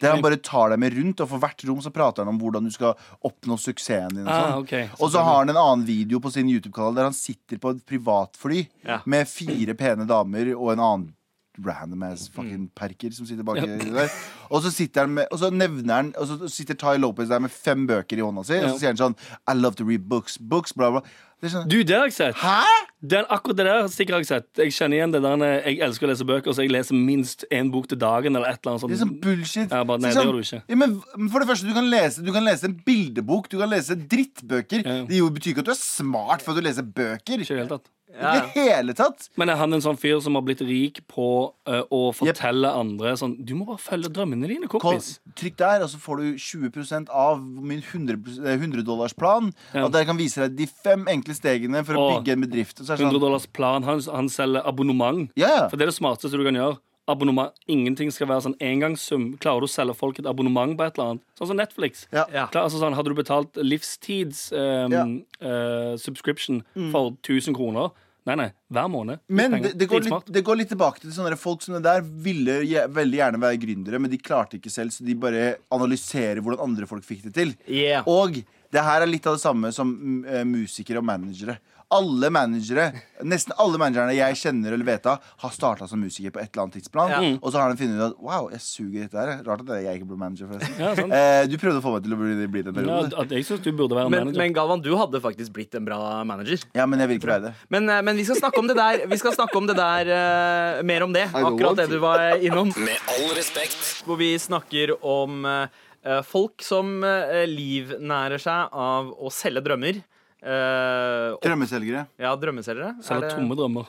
[0.00, 2.38] Der han bare tar deg med rundt, og for hvert rom så prater han om
[2.40, 4.26] hvordan du skal oppnå suksessen din.
[4.26, 4.88] Og, Ah, okay.
[5.00, 7.84] og så har han en annen video på sin YouTube-kanal der han sitter på et
[7.86, 9.00] privatfly Ja.
[9.06, 11.14] med fire pene damer og en annen
[11.60, 14.08] random ass fucking perker som sitter baki der.
[14.50, 17.42] Og så sitter han med Og så nevner han Og så sitter Ty Lopez der
[17.44, 19.16] med fem bøker i hånda si, og så sier han sånn
[19.48, 20.38] I love to read books.
[20.38, 21.02] Books, bla, bla.
[21.42, 22.36] Det sånn Du, det har jeg sett.
[22.38, 22.62] Hæ?!
[23.02, 24.46] Den, akkurat det der stikker har jeg sett.
[24.62, 27.42] Jeg kjenner igjen det der når Jeg elsker å lese bøker, så jeg leser minst
[27.50, 28.38] én bok til dagen.
[28.38, 28.92] Eller et eller annet sånt.
[28.94, 29.72] Det er sånn bullshit.
[29.74, 30.60] Ja, bare, nei, sånn- det gjør du ikke.
[30.70, 33.58] Ja, men men for det første, du kan lese, du kan lese en bildebok, du
[33.58, 34.86] kan lese drittbøker.
[34.86, 35.00] Ja.
[35.10, 37.42] Det betyr ikke at du er smart for at du leser bøker.
[37.42, 37.90] Ikke helt tatt.
[38.12, 39.28] Ikke i det hele tatt.
[39.40, 41.26] Men er han en sånn fyr som har blitt rik på
[41.68, 45.00] eh, å fortelle andre sånn Du må bare følge drømmene dine, Kom,
[45.38, 49.52] trykk der, og så får du 20% av min 100-dollarsplan.
[49.72, 49.84] Ja.
[49.86, 52.80] Og der kan vise deg de fem enkle stegene for å og, bygge en bedrift.
[52.80, 53.86] Og så er 100 sånn, dollars plan.
[53.88, 55.30] Han, han selger abonnement.
[55.38, 55.68] ja, ja.
[55.72, 56.80] For det er det smarteste du kan gjøre.
[57.10, 57.56] Abonnement.
[57.66, 59.32] Ingenting skal være sånn engangssum.
[59.42, 61.24] Klarer du å selge folk et abonnement på et eller annet?
[61.38, 62.06] Sånn som Netflix.
[62.14, 62.28] Ja.
[62.30, 62.46] Ja.
[62.52, 65.04] Klar, altså sånn, hadde du betalt livstids um, Ja.
[65.42, 66.62] uh, subscription
[66.92, 67.90] for 1000 kroner
[68.22, 69.18] Nei, nei, hver måned.
[69.34, 72.04] Men det, det, går litt, det går litt tilbake til sånne folk som det der
[72.06, 76.38] ville je, veldig gjerne være gründere, men de klarte ikke selv, så de bare analyserer
[76.38, 77.50] hvordan andre folk fikk det til.
[77.66, 78.06] Yeah.
[78.06, 78.38] Og
[78.72, 81.58] det her er litt av det samme som mm, eh, musikere og managere.
[81.92, 82.90] Alle managere,
[83.22, 86.64] Nesten alle managerne jeg kjenner eller vet av, har starta som musiker på et eller
[86.64, 87.12] annet tidsplan.
[87.12, 87.20] Ja.
[87.38, 89.44] Og så har de funnet ut at wow, jeg suger dette her.
[89.46, 90.80] Rart at jeg ikke ble manager, forresten.
[90.82, 90.92] Ja.
[91.22, 93.62] Eh, du prøvde å få meg til å bli, bli det en Ja, jeg synes
[93.62, 94.40] du burde være Men, manager.
[94.42, 96.64] men Galvan, du hadde faktisk blitt en bra manager.
[96.76, 97.54] Ja, men jeg vil ikke være det.
[97.74, 99.06] Men, eh, men vi skal snakke om det der.
[99.12, 101.28] Vi skal snakke om det der uh, mer om det.
[101.30, 102.72] Akkurat det du var innom.
[102.82, 103.80] Med all respekt.
[104.06, 110.02] Hvor vi snakker om uh, folk som uh, livnærer seg av å selge drømmer.
[110.42, 112.06] Eh, Drømmeselgere.
[112.18, 112.96] ja, drømmeselgere.
[112.98, 113.86] Er Selger det- tomme drømmer.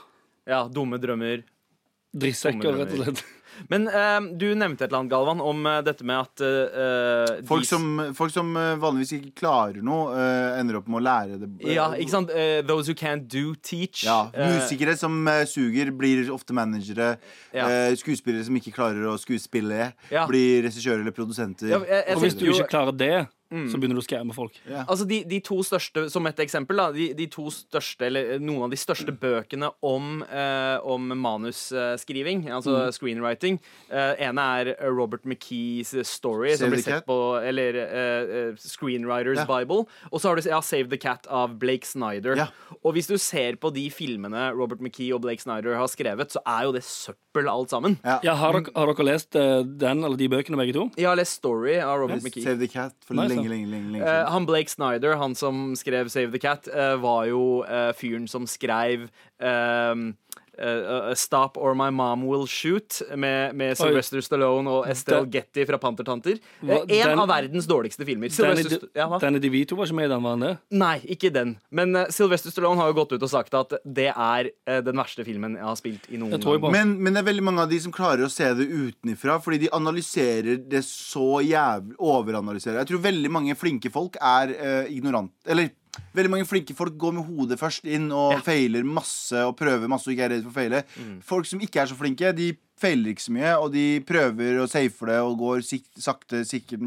[0.48, 1.44] Ja, dumme drømmer.
[2.16, 3.24] Drittsekker, rett og slett.
[3.70, 7.66] Men eh, du nevnte et eller annet, Galvan, om eh, dette med at eh, Folk
[7.66, 11.50] som, folk som eh, vanligvis ikke klarer noe, eh, ender opp med å lære det.
[11.74, 12.30] Ja, ikke sant?
[12.34, 14.04] Eh, those who can't do, teach.
[14.06, 17.16] Ja, Eh, Musikere som eh, suger, blir ofte managere.
[17.54, 17.68] Ja.
[17.70, 20.26] Eh, skuespillere som ikke klarer å skuespille, Ja.
[20.30, 21.70] blir regissører eller produsenter.
[21.70, 23.28] ja, jeg, jeg Og hvis du ikke klarer det,
[23.70, 24.58] så begynner du å skremme folk.
[24.84, 28.66] Altså de, de to største, Som et eksempel, da, de, de to største, eller noen
[28.68, 31.12] av de største bøkene om, eh, om
[31.68, 32.92] manusskriving, altså Mm.
[32.92, 33.60] screenwriting.
[33.90, 39.38] Eh, ene er Robert McKees Story, Save som blir sett på Eller eh, eh, Screenwriters
[39.44, 39.48] yeah.
[39.48, 39.86] Bible.
[40.12, 42.36] Og så har du ja, Save the Cat av Blake Snyder.
[42.36, 42.50] Yeah.
[42.84, 46.42] Og hvis du ser på de filmene Robert McKee og Blake Snyder har skrevet, så
[46.46, 47.98] er jo det søppel alt sammen.
[48.04, 48.20] Ja.
[48.24, 50.88] Ja, har, dere, har dere lest eh, den eller de bøkene, begge to?
[50.98, 52.44] Jeg har lest Story av Robert Yes, McKee.
[52.46, 53.54] Save the Cat for Nice, lenge, da.
[53.56, 57.28] lenge, lenge, lenge Uh, han Blake Snyder, han som skrev Save the Cat, uh, var
[57.30, 59.08] jo uh, fyren som skrev
[59.40, 60.14] ehm,
[60.58, 65.78] eh, Stop or My Mom Will Shoot med, med Sylvester Stallone og Estelle Getty fra
[65.82, 66.40] Pantertanter.
[66.40, 68.30] Eh, Hva- en den- av verdens dårligste filmer.
[68.30, 69.08] Danny, ja?
[69.20, 70.54] Danny DeVito var ikke med i den, var han det?
[70.72, 71.56] Nei, ikke den.
[71.72, 74.98] Men uh, Sylvester Stallone har jo gått ut og sagt at det er uh, den
[74.98, 76.72] verste filmen jeg har spilt i noen gang.
[76.74, 79.66] Men, men det er veldig mange av de som klarer å se det utenifra, fordi
[79.66, 82.82] de analyserer det så jævlig Overanalyserer.
[82.82, 84.92] Jeg tror veldig mange flinke folk er ignorante.
[84.94, 85.70] ignorant Eller
[86.16, 88.42] veldig mange flinke folk går med hodet først inn og Ja.
[88.46, 90.84] feiler masse og prøver masse og ikke er redd for å feile.
[91.22, 92.54] Folk som ikke er så flinke, de
[92.84, 96.82] feiler ikke så mye, og de prøver å safe det og går sik sakte, sikkert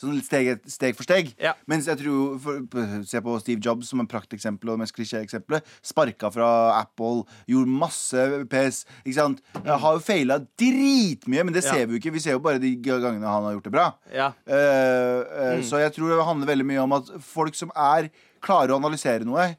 [0.00, 1.34] sånn steg, steg for steg.
[1.42, 1.52] Ja.
[1.68, 2.60] Mens jeg tror for,
[3.04, 5.62] Se på Steve Jobs som en prakteksempel og det mest klisjéeksempelet.
[5.82, 6.48] Sparka fra
[6.80, 8.84] Apple, gjorde masse PS.
[9.04, 9.42] Ikke sant?
[9.58, 11.72] Jeg har jo feila dritmye, men det Ja.
[11.74, 12.12] ser vi jo ikke.
[12.14, 13.94] Vi ser jo bare de gangene han har gjort det bra.
[14.14, 14.28] Ja.
[14.48, 15.64] Uh, uh, mm.
[15.64, 18.08] Så jeg tror det handler veldig mye om at folk som er
[18.44, 19.50] klarer å analysere noe,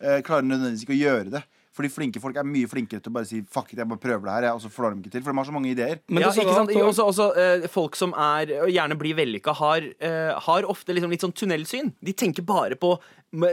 [0.00, 1.46] eh, klarer nødvendigvis ikke å gjøre det.
[1.70, 4.26] Fordi flinke folk er mye flinkere til å bare si fuck it, jeg bare prøver
[4.26, 5.22] det her, jeg, og så får de ikke til.
[5.22, 6.00] For de har så mange ideer.
[6.10, 6.72] Men ja, det er ikke sant?
[6.82, 11.14] Også, også eh, folk som er, og gjerne blir vellykka, har, eh, har ofte liksom
[11.14, 11.92] litt sånn tunnelsyn.
[12.02, 12.96] De tenker bare på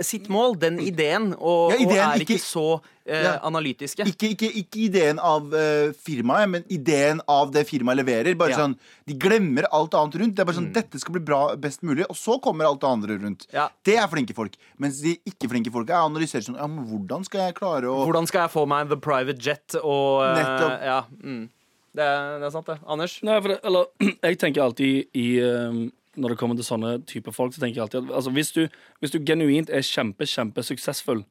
[0.01, 3.39] sitt mål, den ideen, og, Ja, ideen, og er ikke, ikke- så eh, Ja.
[3.45, 4.05] analytiske.
[4.09, 8.35] Ikke, ikke, ikke ideen av uh, firmaet, men ideen av det firmaet leverer.
[8.35, 8.57] Bare Ja.
[8.57, 8.75] sånn,
[9.07, 10.35] De glemmer alt annet rundt.
[10.35, 12.89] Det er bare sånn, Dette skal bli bra best mulig, og så kommer alt det
[12.89, 13.45] andre rundt.
[13.53, 13.69] Ja.
[13.85, 14.55] Det er flinke folk.
[14.79, 18.41] Mens de ikke-flinke folka analyserer sånn ja, men Hvordan skal jeg klare å Hvordan skal
[18.47, 20.81] jeg få meg the private jet og uh, Nettopp.
[20.83, 21.03] Ja.
[21.23, 21.49] Mm.
[21.95, 22.79] Det, er, det er sant, det.
[22.85, 23.19] Anders?
[23.23, 23.85] Nei, for det, eller,
[24.23, 27.85] jeg tenker alltid i um, Når det kommer til sånne type folk, så tenker jeg
[27.85, 28.63] alltid at altså, hvis, du,
[28.99, 31.21] hvis du genuint er kjempe, kjempesuksessfull,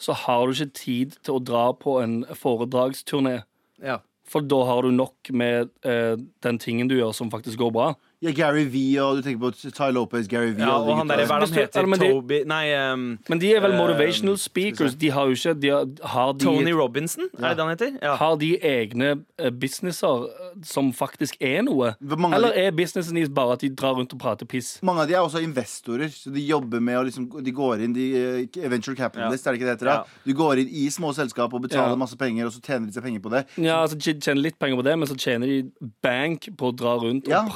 [0.00, 3.42] så har du ikke tid til å dra på en foredragsturné.
[3.84, 4.00] Ja.
[4.30, 7.88] For da har du nok med eh, den tingen du gjør, som faktisk går bra.
[8.22, 11.24] Ja, Gary V, og du tenker på Ty Lopez, Gary V ja og han der.
[11.26, 11.86] hva er det han heter?
[11.88, 14.94] men de- Toby Nei, ehm, Men de er vel Eh, motivational speakers.
[14.94, 17.98] De har jo ikke de har, har de, Tony Robinson, er det det han heter?
[18.02, 18.16] Ja.
[18.16, 21.94] Har de egne eh, businesser eh, som faktisk er noe?
[22.00, 24.80] Mange av Eller er businessen deres bare at de drar rundt og prater piss?
[24.82, 27.92] Mange av de er også investorer, så de jobber med å liksom De går inn
[27.94, 28.06] de,
[28.44, 29.86] eh, Venture capitalist, er det ikke det heter?
[29.86, 29.94] da?
[29.94, 30.04] Ja.
[30.26, 31.96] Du går inn i små selskap og betaler Ja.
[31.96, 33.46] masse penger, og så tjener de seg penger på det.
[33.56, 35.70] Ja, altså tj- Tjener litt penger på det, men så tjener de
[36.02, 37.44] bank på å dra rundt Ja.
[37.46, 37.50] og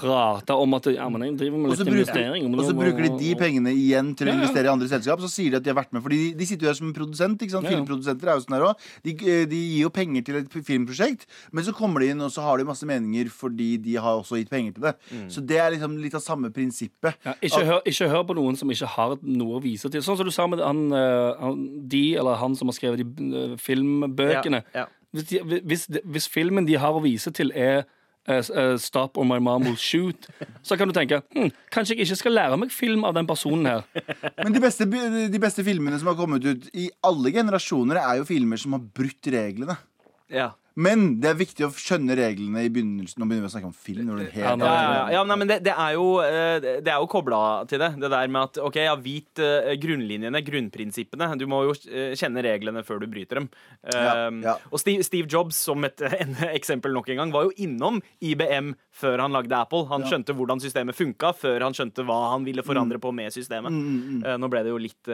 [0.55, 2.47] prate om at ja, men jeg driver med Og så litt investering.
[2.55, 5.21] og så bruker de de pengene igjen til å investere i andre selskap.
[5.23, 6.03] Så sier de at de har vært med.
[6.03, 7.43] for de, de sitter jo her som en produsent.
[7.43, 7.69] Ikke sant?
[7.69, 8.87] Filmprodusenter er jo sånn her òg.
[9.05, 12.33] De, eh, de gir jo penger til et filmprosjekt, men så kommer de inn og
[12.35, 14.95] så har de masse meninger fordi de har også gitt penger til det.
[15.33, 17.19] Så det er liksom litt av samme prinsippet.
[17.25, 20.05] Ja, ikke, hør, ikke hør på noen som ikke har noe å vise til.
[20.05, 23.31] Sånn som du sa med han, eh, han de eller han som har skrevet de
[23.31, 24.65] eh, filmbøkene.
[24.75, 24.91] Ja, ja.
[25.15, 27.85] Hvis, de, hvis, hvis filmen de har å vise til, er
[28.25, 30.29] 'Stop or my mom will shoot',
[30.63, 33.67] så kan du tenke hm, kanskje jeg ikke skal lære meg film av den personen
[33.69, 33.85] her.
[34.41, 38.29] Men de beste, de beste filmene som har kommet ut i alle generasjoner, er jo
[38.29, 39.77] filmer som har brutt reglene.
[40.33, 40.53] Ja.
[40.75, 43.21] Men det er viktig å skjønne reglene i begynnelsen.
[43.23, 44.09] Nå begynner vi å snakke om film.
[44.09, 45.05] Når det er Ja, helt Ja, ja, ja.
[45.15, 47.39] ja nei, men det, det er jo, eh, det er jo kobla
[47.71, 47.93] til det.
[48.03, 51.29] Det der med at OK, ja, vit eh, grunnlinjene, grunnprinsippene.
[51.39, 53.51] Du må jo eh, kjenne reglene før du bryter dem.
[53.93, 54.53] Ja, Um, ja.
[54.71, 58.73] Og Steve, Steve Jobs, som et en, eksempel nok en gang, var jo innom IBM
[58.95, 59.87] før han lagde Apple.
[59.91, 63.75] Han skjønte hvordan systemet funka, før han skjønte hva han ville forandre på med systemet.
[63.75, 65.11] Eh, nå ble det jo litt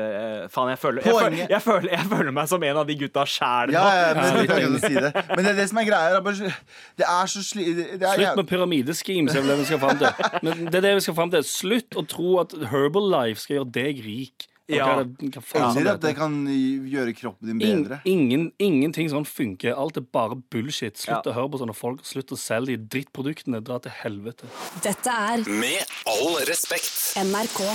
[0.50, 3.24] Faen, jeg føler jeg, føler, jeg, føler, jeg føler meg som en av de gutta
[3.28, 3.94] sjæl Ja, nå.
[3.96, 5.12] ja, men, jeg kan si det.
[5.36, 6.20] men det er det som er greia.
[6.96, 7.64] Det er så sli...
[7.74, 9.34] Det det er, Slutt med pyramideschemes.
[9.34, 10.30] er det vi skal fram til.
[10.46, 11.42] Men det er det vi skal fram til.
[11.50, 14.46] Slutt å tro at Herbalife skal gjøre deg rik.
[14.70, 14.84] Ja.
[15.02, 17.96] Eller at det kan gjøre kroppen din bedre.
[18.06, 19.74] ingen, ingenting sånn funker.
[19.74, 20.94] Alt er bare bullshit.
[21.00, 21.32] Slutt Ja.
[21.32, 22.04] å høre på sånne folk.
[22.06, 23.58] Slutt å selge de drittproduktene.
[23.66, 24.46] Dra til helvete.
[24.84, 27.16] Dette er Med all respekt.
[27.18, 27.66] NRK.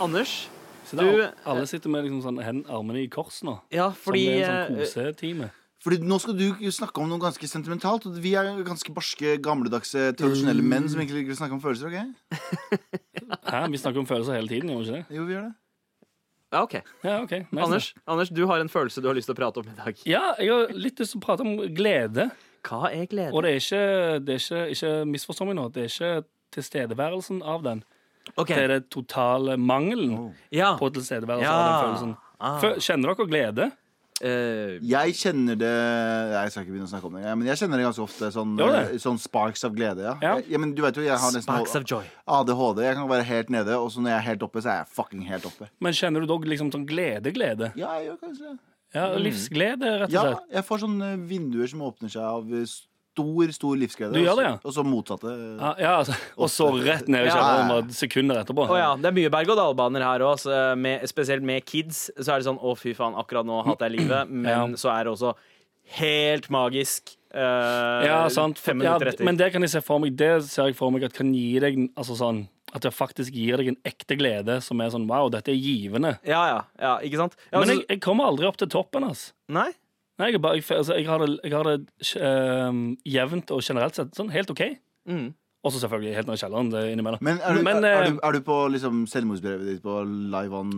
[0.00, 0.48] Anders,
[0.94, 3.60] er, Du- alle sitter med liksom sånn hen, armene i kors nå.
[3.70, 5.50] ja, fordi som det er en eh, sånn kosetime.
[5.84, 8.08] Fordi nå skal du snakke om noe ganske sentimentalt.
[8.08, 11.94] Og vi er ganske barske, gamledagse, tradisjonelle menn som egentlig liker å snakke om følelser.
[11.94, 12.34] ok?
[13.52, 13.62] Hæ?
[13.70, 15.18] Vi snakker om følelser hele tiden, gjør vi ikke det?
[15.18, 15.54] Jo, vi gjør det.
[16.48, 16.74] Ja, OK.
[17.04, 17.44] Ja, okay.
[17.52, 17.64] nice.
[17.64, 19.98] Anders, Anders, du har en følelse du har lyst til å prate om i dag.
[20.08, 22.30] Ja, jeg har litt lyst til å prate om glede.
[22.64, 23.34] Hva er glede?
[23.36, 23.82] Og det er ikke,
[24.24, 26.12] det er ikke, ikke misforstå meg nå, det er ikke
[26.56, 27.84] tilstedeværelsen av den.
[28.34, 28.54] Okay.
[28.54, 30.72] Det er det totale mangelen oh.
[30.80, 31.52] på tilstedeværelse Ja.
[31.52, 32.16] av den følelsen.
[32.38, 32.66] Ah.
[32.80, 33.68] Kjenner dere glede?
[34.20, 37.78] Eh, Jeg kjenner det Jeg skal ikke begynne å snakke om det, men jeg kjenner
[37.78, 38.30] det ganske ofte.
[38.34, 40.02] Sånn, eh, sånn sparks av glede.
[40.08, 40.16] Ja.
[40.22, 40.32] Ja.
[40.42, 42.04] Jeg, men du vet jo, jeg har nesten Sparks of joy.
[42.26, 42.82] ADHD.
[42.88, 44.90] Jeg kan være helt nede, og så når jeg er helt oppe, så er jeg
[44.98, 45.68] fucking helt oppe.
[45.80, 47.72] Men kjenner du dog liksom sånn glede-glede?
[47.78, 48.58] Ja, jeg gjør kanskje det.
[48.96, 50.38] Ja, livsglede, rett og slett.
[50.48, 52.46] Ja, jeg får sånne vinduer som åpner seg av
[53.18, 54.14] stor, stor livsglede.
[54.14, 54.54] Du gjør det, ja?
[54.62, 55.34] Og så motsatte.
[55.58, 58.68] Ja, ja, altså, og så rett ned i kjelleren sekunder etterpå.
[58.70, 60.42] Oh, ja, det er mye berg-og-dal-baner her òg.
[61.10, 64.30] Spesielt med kids så er det sånn å, fy faen, akkurat nå hater jeg livet.
[64.30, 64.76] Men Ja.
[64.78, 65.34] så er det også
[65.98, 67.14] helt magisk.
[67.28, 68.56] Uh, Ja, sant.
[68.58, 69.24] Fem minutter etter.
[69.24, 71.58] men det kan jeg se for meg Det ser jeg for meg at kan gi
[71.60, 72.38] deg Altså sånn
[72.72, 76.14] At det faktisk gir deg en ekte glede som er sånn Wow, dette er givende.
[76.24, 77.36] ja, ja, ja, ikke sant?
[77.52, 79.32] Ja, Men altså- jeg, jeg kommer aldri opp til toppen, altså.
[79.52, 79.68] Nei?
[80.18, 81.76] Nei, jeg, bare, jeg, altså, jeg har det, jeg har det
[82.18, 82.78] eh,
[83.14, 84.64] jevnt og generelt sett sånn helt OK.
[85.08, 85.28] Mm.
[85.66, 87.22] Og så selvfølgelig helt ned i kjelleren det innimellom.
[87.22, 90.00] Men er du, Men, er, er, eh, du, er du på liksom selvmordsbrevet ditt på
[90.06, 90.72] Live on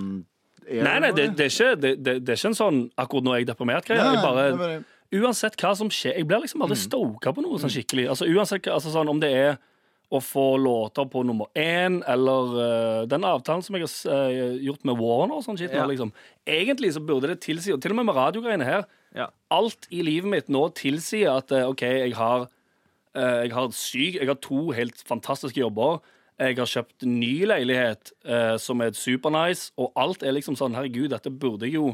[0.68, 0.84] Air?
[0.86, 3.34] Nei, nei, det, det, er ikke, det, det, det er ikke en sånn akkurat nå
[3.34, 4.00] er jeg deprimert greie.
[4.00, 6.84] Jeg bare, det er bare- uansett hva som skjer Jeg blir liksom aldri Mm.
[6.84, 8.06] stoka på noe sånn skikkelig.
[8.12, 9.58] Altså uansett altså, sånn, Om det er
[10.10, 14.84] å få låter på nummer én, eller uh, den avtalen som jeg har uh, gjort
[14.84, 15.70] med Warner og sånn shit.
[15.70, 15.84] Ja.
[15.86, 16.10] Liksom.
[16.46, 19.30] Egentlig så burde det tilsi, og til og med med radiogreiene her Ja.
[19.50, 22.46] Alt i livet mitt nå tilsier at eh, OK, jeg har,
[23.16, 25.98] eh, jeg har syk Jeg har to helt fantastiske jobber.
[26.40, 31.10] Jeg har kjøpt ny leilighet eh, som er supernice, og alt er liksom sånn Herregud,
[31.12, 31.90] dette burde jeg jo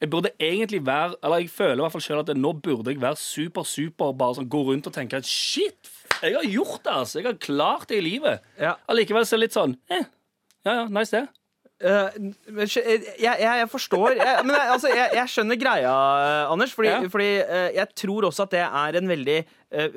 [0.00, 2.92] Jeg burde egentlig være Eller jeg føler i hvert fall selv at det, nå burde
[2.92, 5.88] jeg være super, super Bare sånn gå rundt og tenke shit,
[6.20, 7.18] jeg har gjort det, altså.
[7.20, 8.42] Jeg har klart det i livet.
[8.60, 8.74] Ja.
[8.92, 10.04] Allikevel så er det litt sånn eh,
[10.66, 11.28] Ja, ja, nice det.
[11.80, 15.92] Skj- jeg, jeg, jeg forstår jeg, Men altså, jeg, skjønner greia,
[16.44, 16.74] eh, Anders.
[16.76, 16.98] Fordi, Ja.
[17.08, 19.38] fordi uh, jeg tror også at det er en veldig
[19.72, 19.88] eh,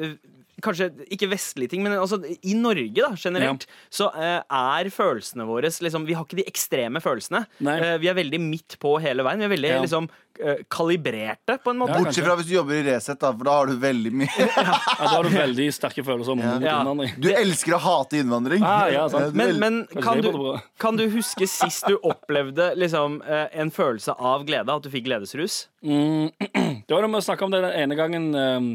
[0.64, 5.68] Kanskje ikke vestlige ting, men altså, i Norge da, generelt så uh, er følelsene våre
[5.68, 7.42] liksom, Vi har ikke de ekstreme følelsene.
[7.60, 9.42] Eh, vi er veldig midt på hele veien.
[9.44, 9.82] Vi er veldig Ja.
[9.84, 10.08] liksom,
[10.40, 11.98] uh, kalibrerte, på en måte.
[11.98, 12.04] Ja.
[12.06, 14.78] Bortsett fra hvis du jobber i Resett, da, for da har du veldig mye Ja,
[15.02, 16.80] Da har du veldig sterke følelser mot Ja.
[16.80, 17.12] innvandring.
[17.20, 18.64] Du elsker å hate innvandring.
[18.64, 19.34] Ah, ja, sant.
[19.34, 20.32] Du Men, men kan, du,
[20.80, 24.72] kan du huske sist du opplevde liksom, en følelse av glede?
[24.72, 25.68] At du fikk gledesrus?
[25.84, 26.32] Mm,
[26.88, 28.74] det var da vi snakka om det den ene gangen um,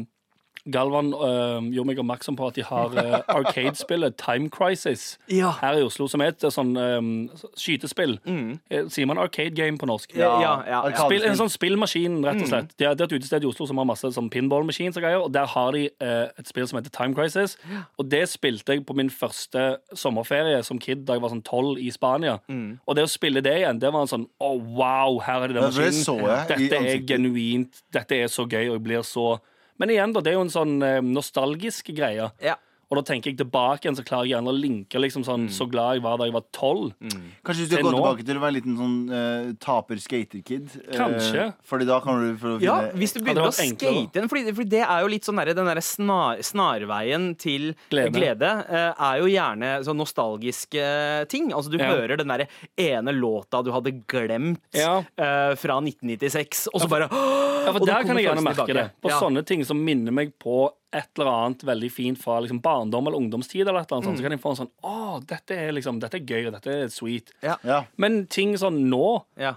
[0.71, 5.51] Galvan øh, gjorde meg oppmerksom på at de har øh, Arcade-spillet Time Crisis Ja.
[5.61, 7.01] her i Oslo, som er et uh, sånn øh,
[7.57, 8.17] skytespill.
[8.25, 8.59] Mm.
[8.91, 10.13] Sier man arcade game på norsk?
[10.17, 10.33] Ja,
[10.67, 10.81] ja.
[11.03, 12.73] Spill, en sånn spillmaskin, rett og slett.
[12.79, 15.23] Det er, det er et utested i Oslo som har masse sånn pinball-machines og greier,
[15.25, 17.57] og der har de eh, et spill som heter Time Crisis.
[17.99, 21.79] Og det spilte jeg på min første sommerferie som kid da jeg var sånn tolv
[21.81, 22.37] i Spania.
[22.85, 25.57] Og det å spille det igjen, det var en sånn Å, wow, her er det
[25.59, 26.25] den maskinen.
[26.49, 27.81] det Dette er genuint.
[27.93, 29.25] Dette er så gøy, og jeg blir så
[29.79, 32.29] Men igjen, da, det er jo en sånn eh, nostalgisk greie.
[32.43, 32.57] Ja.
[32.89, 35.67] Og da tenker jeg tilbake igjen, så klarer jeg gjerne å linke liksom sånn, så
[35.69, 36.93] glad jeg var da jeg var tolv.
[37.45, 37.97] Kanskje hvis du går nå.
[37.99, 40.69] tilbake til å være en liten sånn eh, taper skater-kid.
[40.89, 41.53] eh, Kanskje.
[41.69, 43.93] fordi da kan du for å Ja, finne hvis du begynner å vært enklere.
[43.93, 44.29] skate igjen.
[44.29, 48.11] Fordi, fordi det er jo litt sånn derre- den derre snar, snarveien til Glede.
[48.17, 51.51] glede, eh, er jo gjerne sånn nostalgiske ting.
[51.53, 51.91] Altså Du Ja.
[51.93, 55.03] hører den derre ene låta du hadde glemt Ja.
[55.17, 58.73] eh, fra 1996, og så bare Ja, for Der kan jeg gjerne merke tilbake.
[58.73, 58.91] det.
[59.01, 59.19] På Ja.
[59.19, 63.17] sånne ting som minner meg på et eller annet veldig fint fra liksom barndom eller
[63.21, 65.71] ungdomstid, eller et eller annet, sånt, så kan de få en sånn Å, dette er
[65.77, 67.29] liksom, dette er gøy, og dette er sweet.
[67.45, 67.57] Ja.
[67.63, 67.83] Ja.
[67.97, 69.55] Men ting sånn nå, Ja.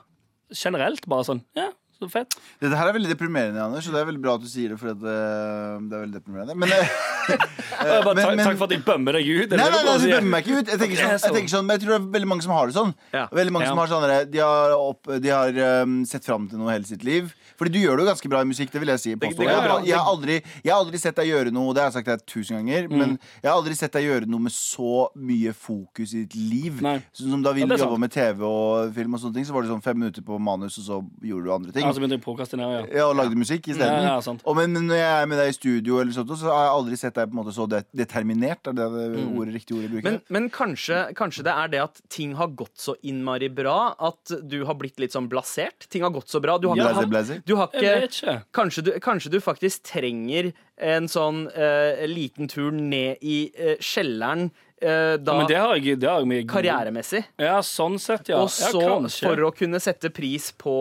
[0.53, 2.35] generelt, bare sånn Ja, så fett.
[2.61, 4.79] Dette her er veldig deprimerende, Anders, og det er veldig bra at du sier det,
[4.81, 6.57] for at, uh, det er veldig deprimerende.
[6.59, 9.51] Men, uh, bare, men- takk, men- takk for at jeg bømmer deg ut.
[9.55, 10.69] Nei, nei, nei, jeg dømmer meg ikke ut.
[10.75, 12.67] Jeg tenker, sånn, jeg tenker sånn, men jeg tror det er veldig mange som har
[12.69, 12.93] det sånn.
[13.15, 13.25] Ja.
[13.33, 13.73] Veldig mange Ja.
[13.73, 17.05] som har sånn De har, opp, de har um, sett fram til noe hele sitt
[17.07, 17.33] liv.
[17.63, 19.15] Fordi du gjør det jo ganske bra i musikk, det vil jeg si.
[19.15, 21.91] Det, det Jeg, jeg, har aldri, jeg har aldri sett deg gjøre noe, det har
[21.93, 22.99] jeg sagt deg tusen ganger, Mm.
[22.99, 23.11] men
[23.43, 26.81] jeg har aldri sett deg gjøre noe med så mye fokus i ditt liv.
[26.83, 26.97] Nei.
[27.15, 29.63] Sånn som da vi Ja, jobba med TV og film, og sånne ting så var
[29.63, 31.87] det sånn fem minutter på manus, og så gjorde du andre ting.
[31.87, 32.83] Ja, så begynte jeg å ja.
[32.91, 34.03] Ja, og lagde musikk isteden.
[34.03, 36.67] Ja, ja, og men når jeg er med deg i studio, eller sånt, så har
[36.67, 38.67] jeg aldri sett deg på en måte så det, determinert.
[38.67, 40.11] Er det det ordet, riktige ordet jeg bruker?
[40.11, 44.35] Men, men kanskje, kanskje det er det at ting har gått så innmari bra at
[44.43, 45.87] du har blitt litt sånn blasert.
[45.93, 46.59] Ting har gått så bra.
[46.59, 47.43] Du har, Blazer, blazer.
[47.47, 48.35] du har Jeg ikke vet ikke.
[48.59, 54.49] Kanskje du, kanskje du faktisk trenger en sånn uh, liten tur ned i uh, kjelleren
[54.51, 57.25] uh, da Ja, men det har jeg, det har jeg karrieremessig.
[57.43, 58.43] Ja, sånn sett, ja.
[58.43, 60.77] Og så, ja, for å kunne sette pris på,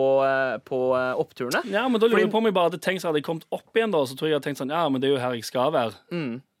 [0.68, 0.80] på
[1.22, 1.62] oppturene.
[1.70, 3.46] Ja, men da lurer jeg på om jeg bare hadde tenkt så hadde jeg kommet
[3.54, 4.02] opp igjen, da.
[4.08, 5.74] Så tror jeg jeg hadde tenkt sånn, ja, men det er jo her jeg skal
[5.74, 6.00] være.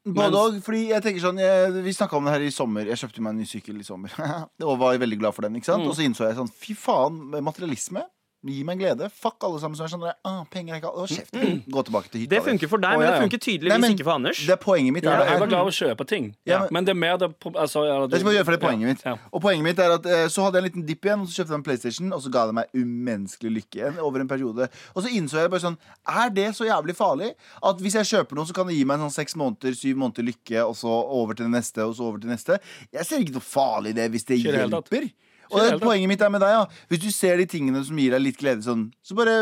[0.02, 2.88] Både og, fordi jeg tenker sånn jeg, Vi snakka om det her i sommer.
[2.90, 4.14] Jeg kjøpte meg en ny sykkel i sommer.
[4.66, 5.58] og var veldig glad for den.
[5.58, 5.86] ikke sant?
[5.86, 8.02] Og så innså jeg sånn Fy faen, materialisme.
[8.42, 9.06] Gi meg glede.
[9.14, 11.04] Fuck alle sammen som er sånn der, ah, Penger er ikke alt.
[11.04, 11.36] Å, kjeft.
[11.70, 12.30] Gå tilbake til hytta.
[12.32, 14.40] Det funker for deg, men det funker tydeligvis Nei, men ikke for Anders.
[14.42, 15.04] Det er poenget mitt.
[15.06, 16.26] Ja, er, jeg var er, glad i å kjøpe ting.
[16.50, 18.58] Ja, men- men det er mer det altså, er det skal jeg gjøre for det
[18.58, 19.04] er poenget mitt.
[19.06, 19.14] Ja.
[19.32, 21.38] Og poenget mitt er at eh, Så hadde jeg en liten dipp igjen, og så
[21.38, 24.68] kjøpte jeg en PlayStation, og så ga det meg umenneskelig lykke igjen over en periode.
[24.96, 25.78] Og så innså jeg bare sånn
[26.10, 27.30] Er det så jævlig farlig
[27.62, 30.02] at hvis jeg kjøper noe, så kan det gi meg en sånn seks måneder, syv
[30.02, 32.58] måneder lykke, og så over til det neste, og så over til det neste?
[32.90, 35.12] Jeg ser ikke noe farlig i det hvis det det hjelper.
[35.52, 36.66] Og det det, poenget mitt er med deg, ja.
[36.88, 39.34] Hvis du ser de tingene som gir deg litt glede, sånn, så bare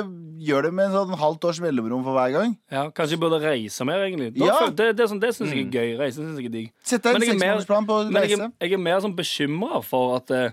[0.43, 2.57] gjør det med en sånn halvt års mellomrom for hver gang.
[2.73, 4.33] Ja, kanskje jeg burde reise mer, egentlig.
[4.39, 4.71] Da, Ja.
[4.71, 5.99] Det, det, sånn- det syns jeg er gøy.
[5.99, 6.73] Reise syns jeg er digg.
[6.83, 8.43] Sett deg en jeg er seksmånedersplan på jeg, reise.
[8.43, 10.51] er- jeg er mer sånn bekymra for at eh,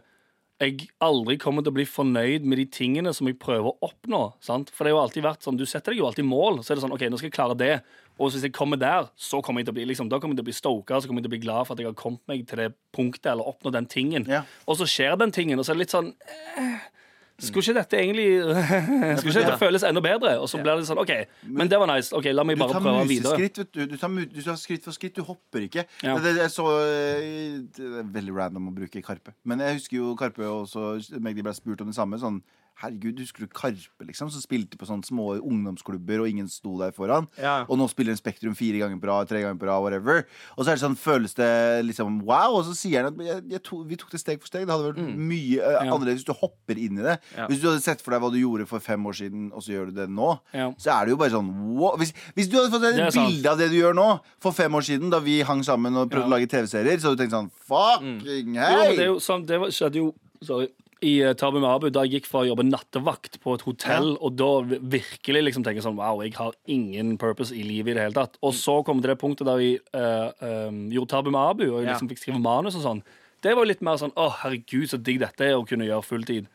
[0.57, 4.21] jeg aldri kommer til å bli fornøyd med de tingene som jeg prøver å oppnå.
[4.41, 4.71] Sant?
[4.73, 6.63] For det har jo alltid vært sånn, du setter deg jo alltid mål.
[6.65, 7.73] Så er det sånn, ok, nå skal jeg klare det.
[8.17, 10.41] Og hvis jeg kommer der, så kommer jeg til å bli liksom, da kommer jeg
[10.41, 11.99] til å bli stoka, så kommer jeg til å bli glad for at jeg har
[11.99, 14.25] kommet meg til det punktet, eller oppnådd den tingen.
[14.31, 14.41] Ja.
[14.65, 16.09] Og så skjer den tingen, og så er det litt sånn
[16.57, 16.87] eh,
[17.37, 18.27] Skulle ikke dette egentlig
[19.19, 20.33] Skulle ikke dette føles enda bedre?
[20.41, 21.11] Og så blir det sånn OK,
[21.53, 22.09] men det var nice.
[22.17, 23.37] Ok, La meg bare prøve videre.
[23.37, 23.83] du.
[23.93, 25.85] Du tar, du tar skritt for skritt, du hopper ikke.
[26.01, 26.17] Ja.
[26.17, 29.35] Det, det, er så, eh, det er veldig random å bruke Karpe.
[29.45, 30.73] Men jeg husker jo Karpe og
[31.21, 32.17] Magdi ble spurt om det samme.
[32.21, 32.41] Sånn,
[32.77, 34.29] Herregud, husker du Karpe, liksom?
[34.29, 37.25] Som spilte på sånne små ungdomsklubber, og ingen sto der foran.
[37.41, 37.63] Ja.
[37.65, 40.27] Og nå spiller en Spektrum fire ganger på rad, tre ganger på rad, whatever.
[40.53, 41.49] Og så er det sånn, føles det
[41.87, 42.59] liksom wow.
[42.59, 44.67] Og så sier han at jeg, jeg to, vi tok det steg for steg.
[44.67, 45.81] Det hadde vært mye uh, Ja.
[45.87, 47.17] annerledes hvis du hopper inn i det.
[47.33, 47.49] Ja.
[47.49, 49.73] Hvis du hadde sett for deg hva du gjorde for fem år siden, og så
[49.73, 50.29] gjør du det nå,
[50.77, 51.97] så er det jo bare sånn wow.
[51.97, 54.07] hvis, hvis du hadde fått et bilde av det du gjør nå,
[54.43, 57.17] for fem år siden, da vi hang sammen og prøvde å lage TV-serier, så hadde
[57.17, 58.61] du tenkt sånn fucking mm.
[58.61, 58.81] hei!
[58.93, 60.11] det, er jo sånn, det var- skjedde jo
[60.45, 60.69] sorry,
[61.05, 64.35] i Tabu med Abu, da jeg gikk for å jobbe nattevakt på et hotell, og
[64.39, 64.47] da
[64.81, 68.37] virkelig liksom tenker sånn Wow, jeg har ingen purpose i livet i det hele tatt.
[68.41, 70.31] Og så kom det det punktet der vi uh,
[70.67, 71.93] um, gjorde Tabu med Abu, og jeg Ja.
[71.93, 73.03] liksom fikk skrive manus og sånn.
[73.45, 76.03] Det var jo litt mer sånn Å, herregud, så digg dette er å kunne gjøre
[76.03, 76.47] fulltid.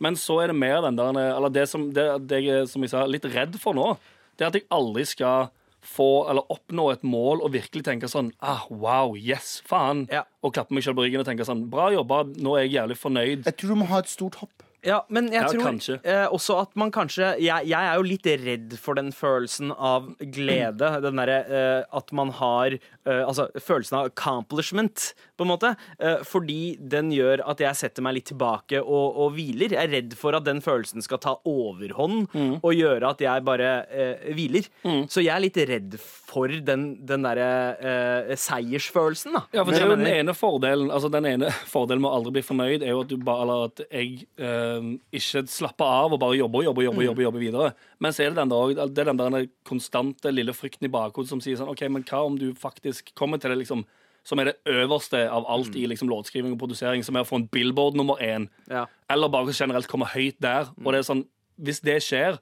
[0.00, 3.04] Men så er det mer den der Eller det som, det, det som jeg sa,
[3.06, 3.96] litt redd for nå,
[4.36, 5.50] det er at jeg aldri skal
[5.84, 10.06] få eller oppnå et mål og virkelig tenke sånn ah, Wow, yes, faen.
[10.12, 10.24] Ja.
[10.44, 12.98] Og klappe meg selv på ryggen og tenke sånn Bra jobba, nå er jeg jævlig
[13.00, 13.44] fornøyd.
[13.48, 14.64] Jeg tror du må ha et stort hopp.
[14.84, 18.74] Ja, men jeg tror eh, også at man kanskje jeg, jeg er jo litt redd
[18.80, 20.90] for den følelsen av glede.
[21.04, 25.72] Den derre eh, at man har eh, Altså følelsen av accomplishment, på en måte.
[25.98, 29.74] Eh, fordi den gjør at jeg setter meg litt tilbake og, og hviler.
[29.74, 32.58] Jeg er redd for at den følelsen skal ta overhånd Mm.
[32.64, 34.66] og gjøre at jeg bare eh, hviler.
[35.10, 39.42] Så jeg er litt redd for den, den derre eh, seiersfølelsen, da.
[39.54, 42.92] Ja, for den ene fordelen Altså den ene fordelen med å aldri bli fornøyd, er
[42.94, 44.73] jo at du bare Eller at jeg eh,
[45.14, 47.72] ikke slappe av og bare jobber og jobber, jobber, jobber, jobbe videre.
[48.02, 51.42] Men så er det den der, det den der konstante lille frykten i bakhodet som
[51.44, 53.86] sier sånn OK, men hva om du faktisk kommer til det liksom
[54.24, 57.42] som er det øverste av alt i liksom låtskriving og produsering, som er å få
[57.42, 58.46] en billboard nummer én.
[58.72, 58.86] Ja.
[59.12, 60.70] Eller bare generelt komme høyt der.
[60.80, 61.26] Og det er sånn,
[61.60, 62.38] hvis det skjer,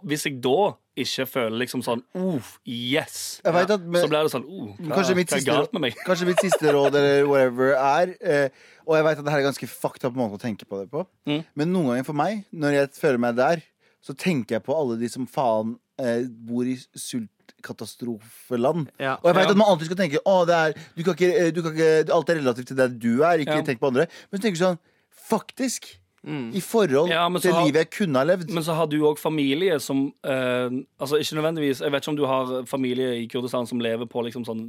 [0.00, 3.40] hvis jeg da ikke føler liksom sånn oh, yes.
[3.44, 5.94] ja, med- Så blir det sånn oh, hva, Kanskje mitt, er siste, galt med meg?
[6.08, 8.48] kanskje mitt siste råd eller whatever er eh,
[8.86, 10.88] Og jeg vet at det her er ganske fucked up måte å tenke på det
[10.92, 11.02] på.
[11.28, 11.42] Mm.
[11.58, 13.60] Men noen ganger for meg, når jeg føler meg der,
[14.00, 18.88] så tenker jeg på alle de som faen eh, bor i sultkatastrofeland.
[19.02, 19.16] Ja.
[19.20, 19.50] Og jeg vet Ja.
[19.50, 22.12] at man alltid skal tenke Å, det er, du kan ikke, eh, du kan ikke,
[22.14, 23.38] alt er relativt til det du er.
[23.42, 23.62] Ikke Ja.
[23.66, 24.06] tenk på andre.
[24.30, 24.78] Men så tenker du sånn
[25.26, 28.50] Faktisk, i forhold Ja, til har- livet jeg kunne ha levd.
[28.50, 30.68] Men så har du òg familie som eh,
[30.98, 34.24] Altså ikke nødvendigvis Jeg vet ikke om du har familie i Kurdistan som lever på
[34.26, 34.64] liksom sånn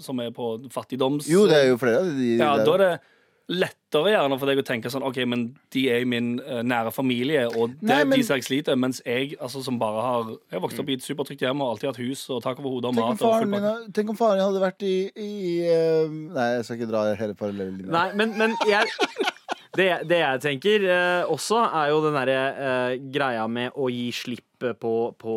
[0.00, 1.28] Som er på fattigdoms...
[1.28, 2.64] jo, det er jo flere av de Ja, der.
[2.64, 3.00] da er det
[3.52, 5.40] lettere gjerne for deg å tenke sånn OK, men
[5.74, 8.76] de er i min uh, nære familie, og det Nei, men- de ser jeg sliter,
[8.78, 11.72] mens jeg altså, som bare har Jeg har vokst opp i et supertrygt hjem og
[11.74, 13.18] alltid hatt hus og tak over hodet og Tenk om, mat.
[13.20, 15.32] Faren min, tenk om faren min hadde vært i, i
[15.68, 16.08] uh...
[16.38, 17.82] Nei, jeg skal ikke dra hele parallellen.
[17.92, 18.86] Nei, men, men jeg
[19.76, 24.10] det, det jeg tenker eh, også, er jo den derre eh, greia med å gi
[24.12, 25.34] slipp på, på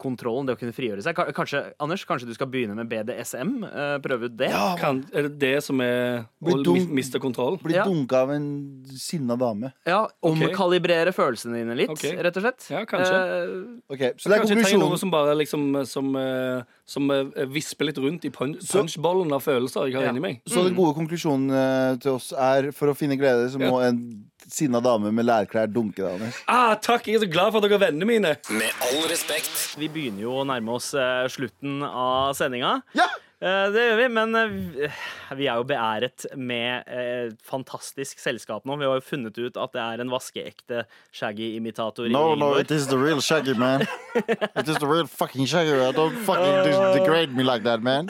[0.00, 1.18] kontrollen, det å kunne frigjøre seg.
[1.36, 3.52] Kanskje, Anders, kanskje du skal begynne med BDSM?
[3.66, 4.50] eh, prøve ut det?
[4.80, 7.58] Kan, er det det som er å miste kontroll?
[7.62, 7.84] Bli Ja.
[7.88, 8.48] dunka av en
[8.96, 9.72] sinna dame.
[9.86, 12.16] Ja, Omkalibrere følelsene dine litt, okay.
[12.16, 12.68] rett og slett.
[12.70, 13.16] Ja, kanskje.
[13.16, 17.08] Uh, okay, Så det er Kanskje trenger noe som bare liksom Som, eh, som
[17.52, 20.10] visper litt rundt i punchballen punchbollen av følelser jeg har Ja.
[20.12, 20.40] inni meg.
[20.46, 24.80] Så den gode konklusjonen til oss er for å finne glede, så må en sinna
[24.84, 26.40] dame med lærklær dunke deg, Anders.
[26.48, 27.06] Ah, takk!
[27.10, 28.34] Jeg er så glad for at dere er vennene mine.
[28.54, 29.74] Med all respekt.
[29.78, 32.80] vi begynner jo å nærme oss eh, slutten av sendinga.
[32.96, 33.08] Ja!
[33.36, 34.54] Eh, Det gjør vi, men eh,
[35.36, 38.78] vi- er jo beæret med eh, fantastisk selskap nå.
[38.80, 42.08] Vi har jo funnet ut at det er en vaskeekte Shaggy-imitator.
[42.08, 43.84] No, no, it is the real Shaggy, man.
[44.56, 45.76] It is the real fucking Shaggy.
[45.92, 48.08] Don't fucking degrade me like that, man.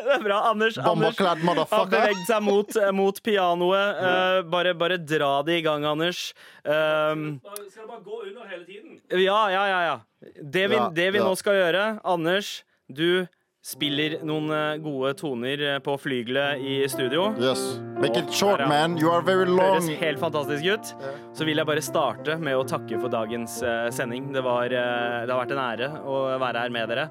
[0.06, 0.40] Det er bra.
[0.50, 4.00] Anders, Anders har beveget seg mot, eh, mot pianoet.
[4.00, 6.30] Uh, bare, bare dra det i gang, Anders.
[6.64, 9.00] Um, Skal det bare gå under hele tiden?
[9.10, 9.82] ja, ja, ja.
[9.88, 9.98] ja.
[10.42, 11.26] Det vi, det vi ja.
[11.26, 12.60] nå skal gjøre, Anders,
[12.92, 13.26] du
[13.64, 17.26] spiller noen eh, gode toner på flygelet i studio.
[17.40, 17.60] Yes.
[18.00, 18.96] Make it short, man.
[19.00, 20.94] You are very Høres helt fantastisk ut.
[21.36, 23.58] Så vil jeg bare starte med å takke for dagens
[23.92, 24.32] sending.
[24.32, 27.08] Det, var, det har vært en ære å være her med dere.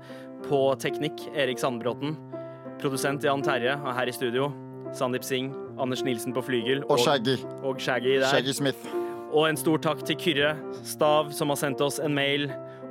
[0.49, 2.17] På teknikk, Erik Sandbråten.
[2.79, 3.75] Produsent Jan Terje.
[3.83, 4.51] Og her i studio,
[4.95, 7.37] Sandeep Singh, Anders Nilsen på flygel Og Shaggy.
[7.63, 8.27] og Shaggy der.
[8.31, 8.77] Shaggy Smith.
[9.33, 12.47] Og en stor takk til Kyrre Stav, som har sendt oss en mail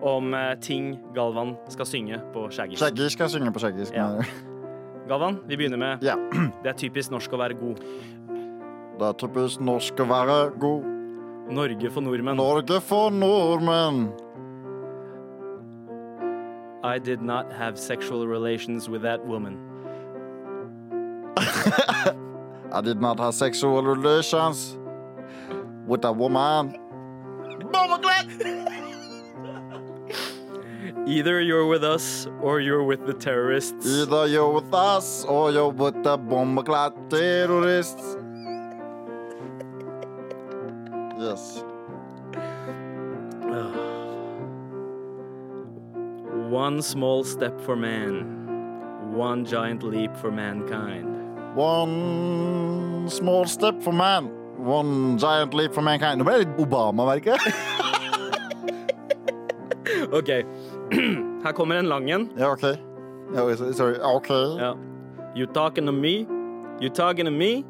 [0.07, 2.77] om eh, ting Galvan skal synge på Shaggy.
[2.79, 3.89] Shaggy skal synge på Shaggy.
[3.95, 4.23] Ja.
[5.09, 6.15] Galvan, vi begynner med Ja.
[6.63, 7.83] Det er typisk norsk å være god.
[8.99, 10.87] Det er typisk norsk å være god.
[11.51, 12.37] Norge for nordmenn.
[12.37, 14.09] Norge for nordmenn.
[16.85, 19.59] I did not have sexual relations with that woman.
[21.39, 24.77] I did not have sexual relations
[25.87, 26.77] with a woman.
[31.07, 33.87] Either you're with us or you're with the terrorists.
[33.87, 38.17] Either you're with us or you're with the bomberglad terrorists.
[41.19, 41.65] Yes.
[46.51, 51.18] One small step for man, one giant leap for mankind.
[51.59, 54.27] One small step for man,
[54.59, 56.21] one giant leap for mankind.
[56.21, 57.55] Nå ble det litt Obama, merker jeg.
[60.19, 60.31] OK.
[61.45, 62.29] Her kommer en lang en.
[62.39, 62.63] Ja, OK.
[63.35, 63.99] Ja, sorry.
[63.99, 64.31] OK.
[64.61, 64.77] Ja.
[65.35, 66.29] You talking to me?
[66.81, 67.65] You talking to me?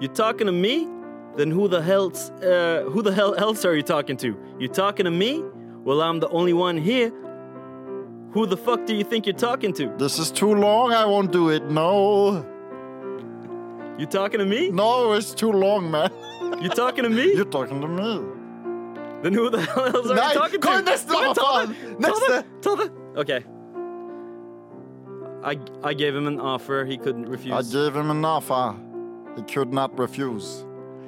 [0.00, 0.88] You talking to me?
[1.36, 4.34] Then who the hell's uh, who the hell else are you talking to?
[4.58, 5.44] You talking to me?
[5.84, 7.12] Well, I'm the only one here.
[8.32, 9.94] Who the fuck do you think you're talking to?
[9.96, 10.92] This is too long.
[10.92, 11.70] I won't do it.
[11.70, 12.44] No.
[13.98, 14.70] You talking to me?
[14.70, 16.10] No, it's too long, man.
[16.62, 17.34] You talking to me?
[17.38, 18.20] You're talking to me.
[19.22, 20.68] Then who the hell else are Nei, you talking to?
[20.68, 21.74] Nei, neste, hva faen?
[21.98, 22.44] Neste.
[22.62, 22.90] Ta det!
[23.16, 23.44] OK.
[25.44, 27.72] I, I gave him an offer he couldn't I refuse.
[27.72, 28.74] gave him an offer.
[29.36, 30.64] He could not refuse.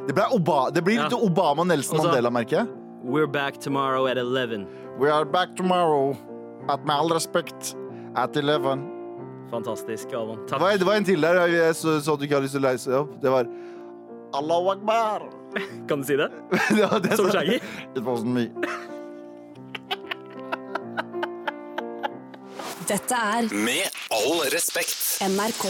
[0.06, 1.18] Det, ble Oba det blir litt Ja.
[1.18, 2.68] Obama Nelson Mandela, merker jeg.
[3.02, 4.66] We're back tomorrow at 11.
[4.98, 6.16] We are back tomorrow.
[6.68, 7.74] At med all respekt
[8.16, 8.82] at 11.
[9.50, 10.38] Fantastisk, Galvan.
[10.44, 10.60] Det Takk.
[10.62, 12.62] var, det var en til der, jeg så, så at du ikke har lyst til
[12.62, 13.16] å leise opp.
[13.22, 13.48] Det var
[14.38, 15.24] Allahu akbar.
[15.90, 16.28] Kan du si det?
[16.76, 17.58] Det var det Som som- Shaggy?
[17.96, 18.46] It wasn't me.
[22.90, 24.96] Dette er Med all respekt.
[25.22, 25.66] NRK.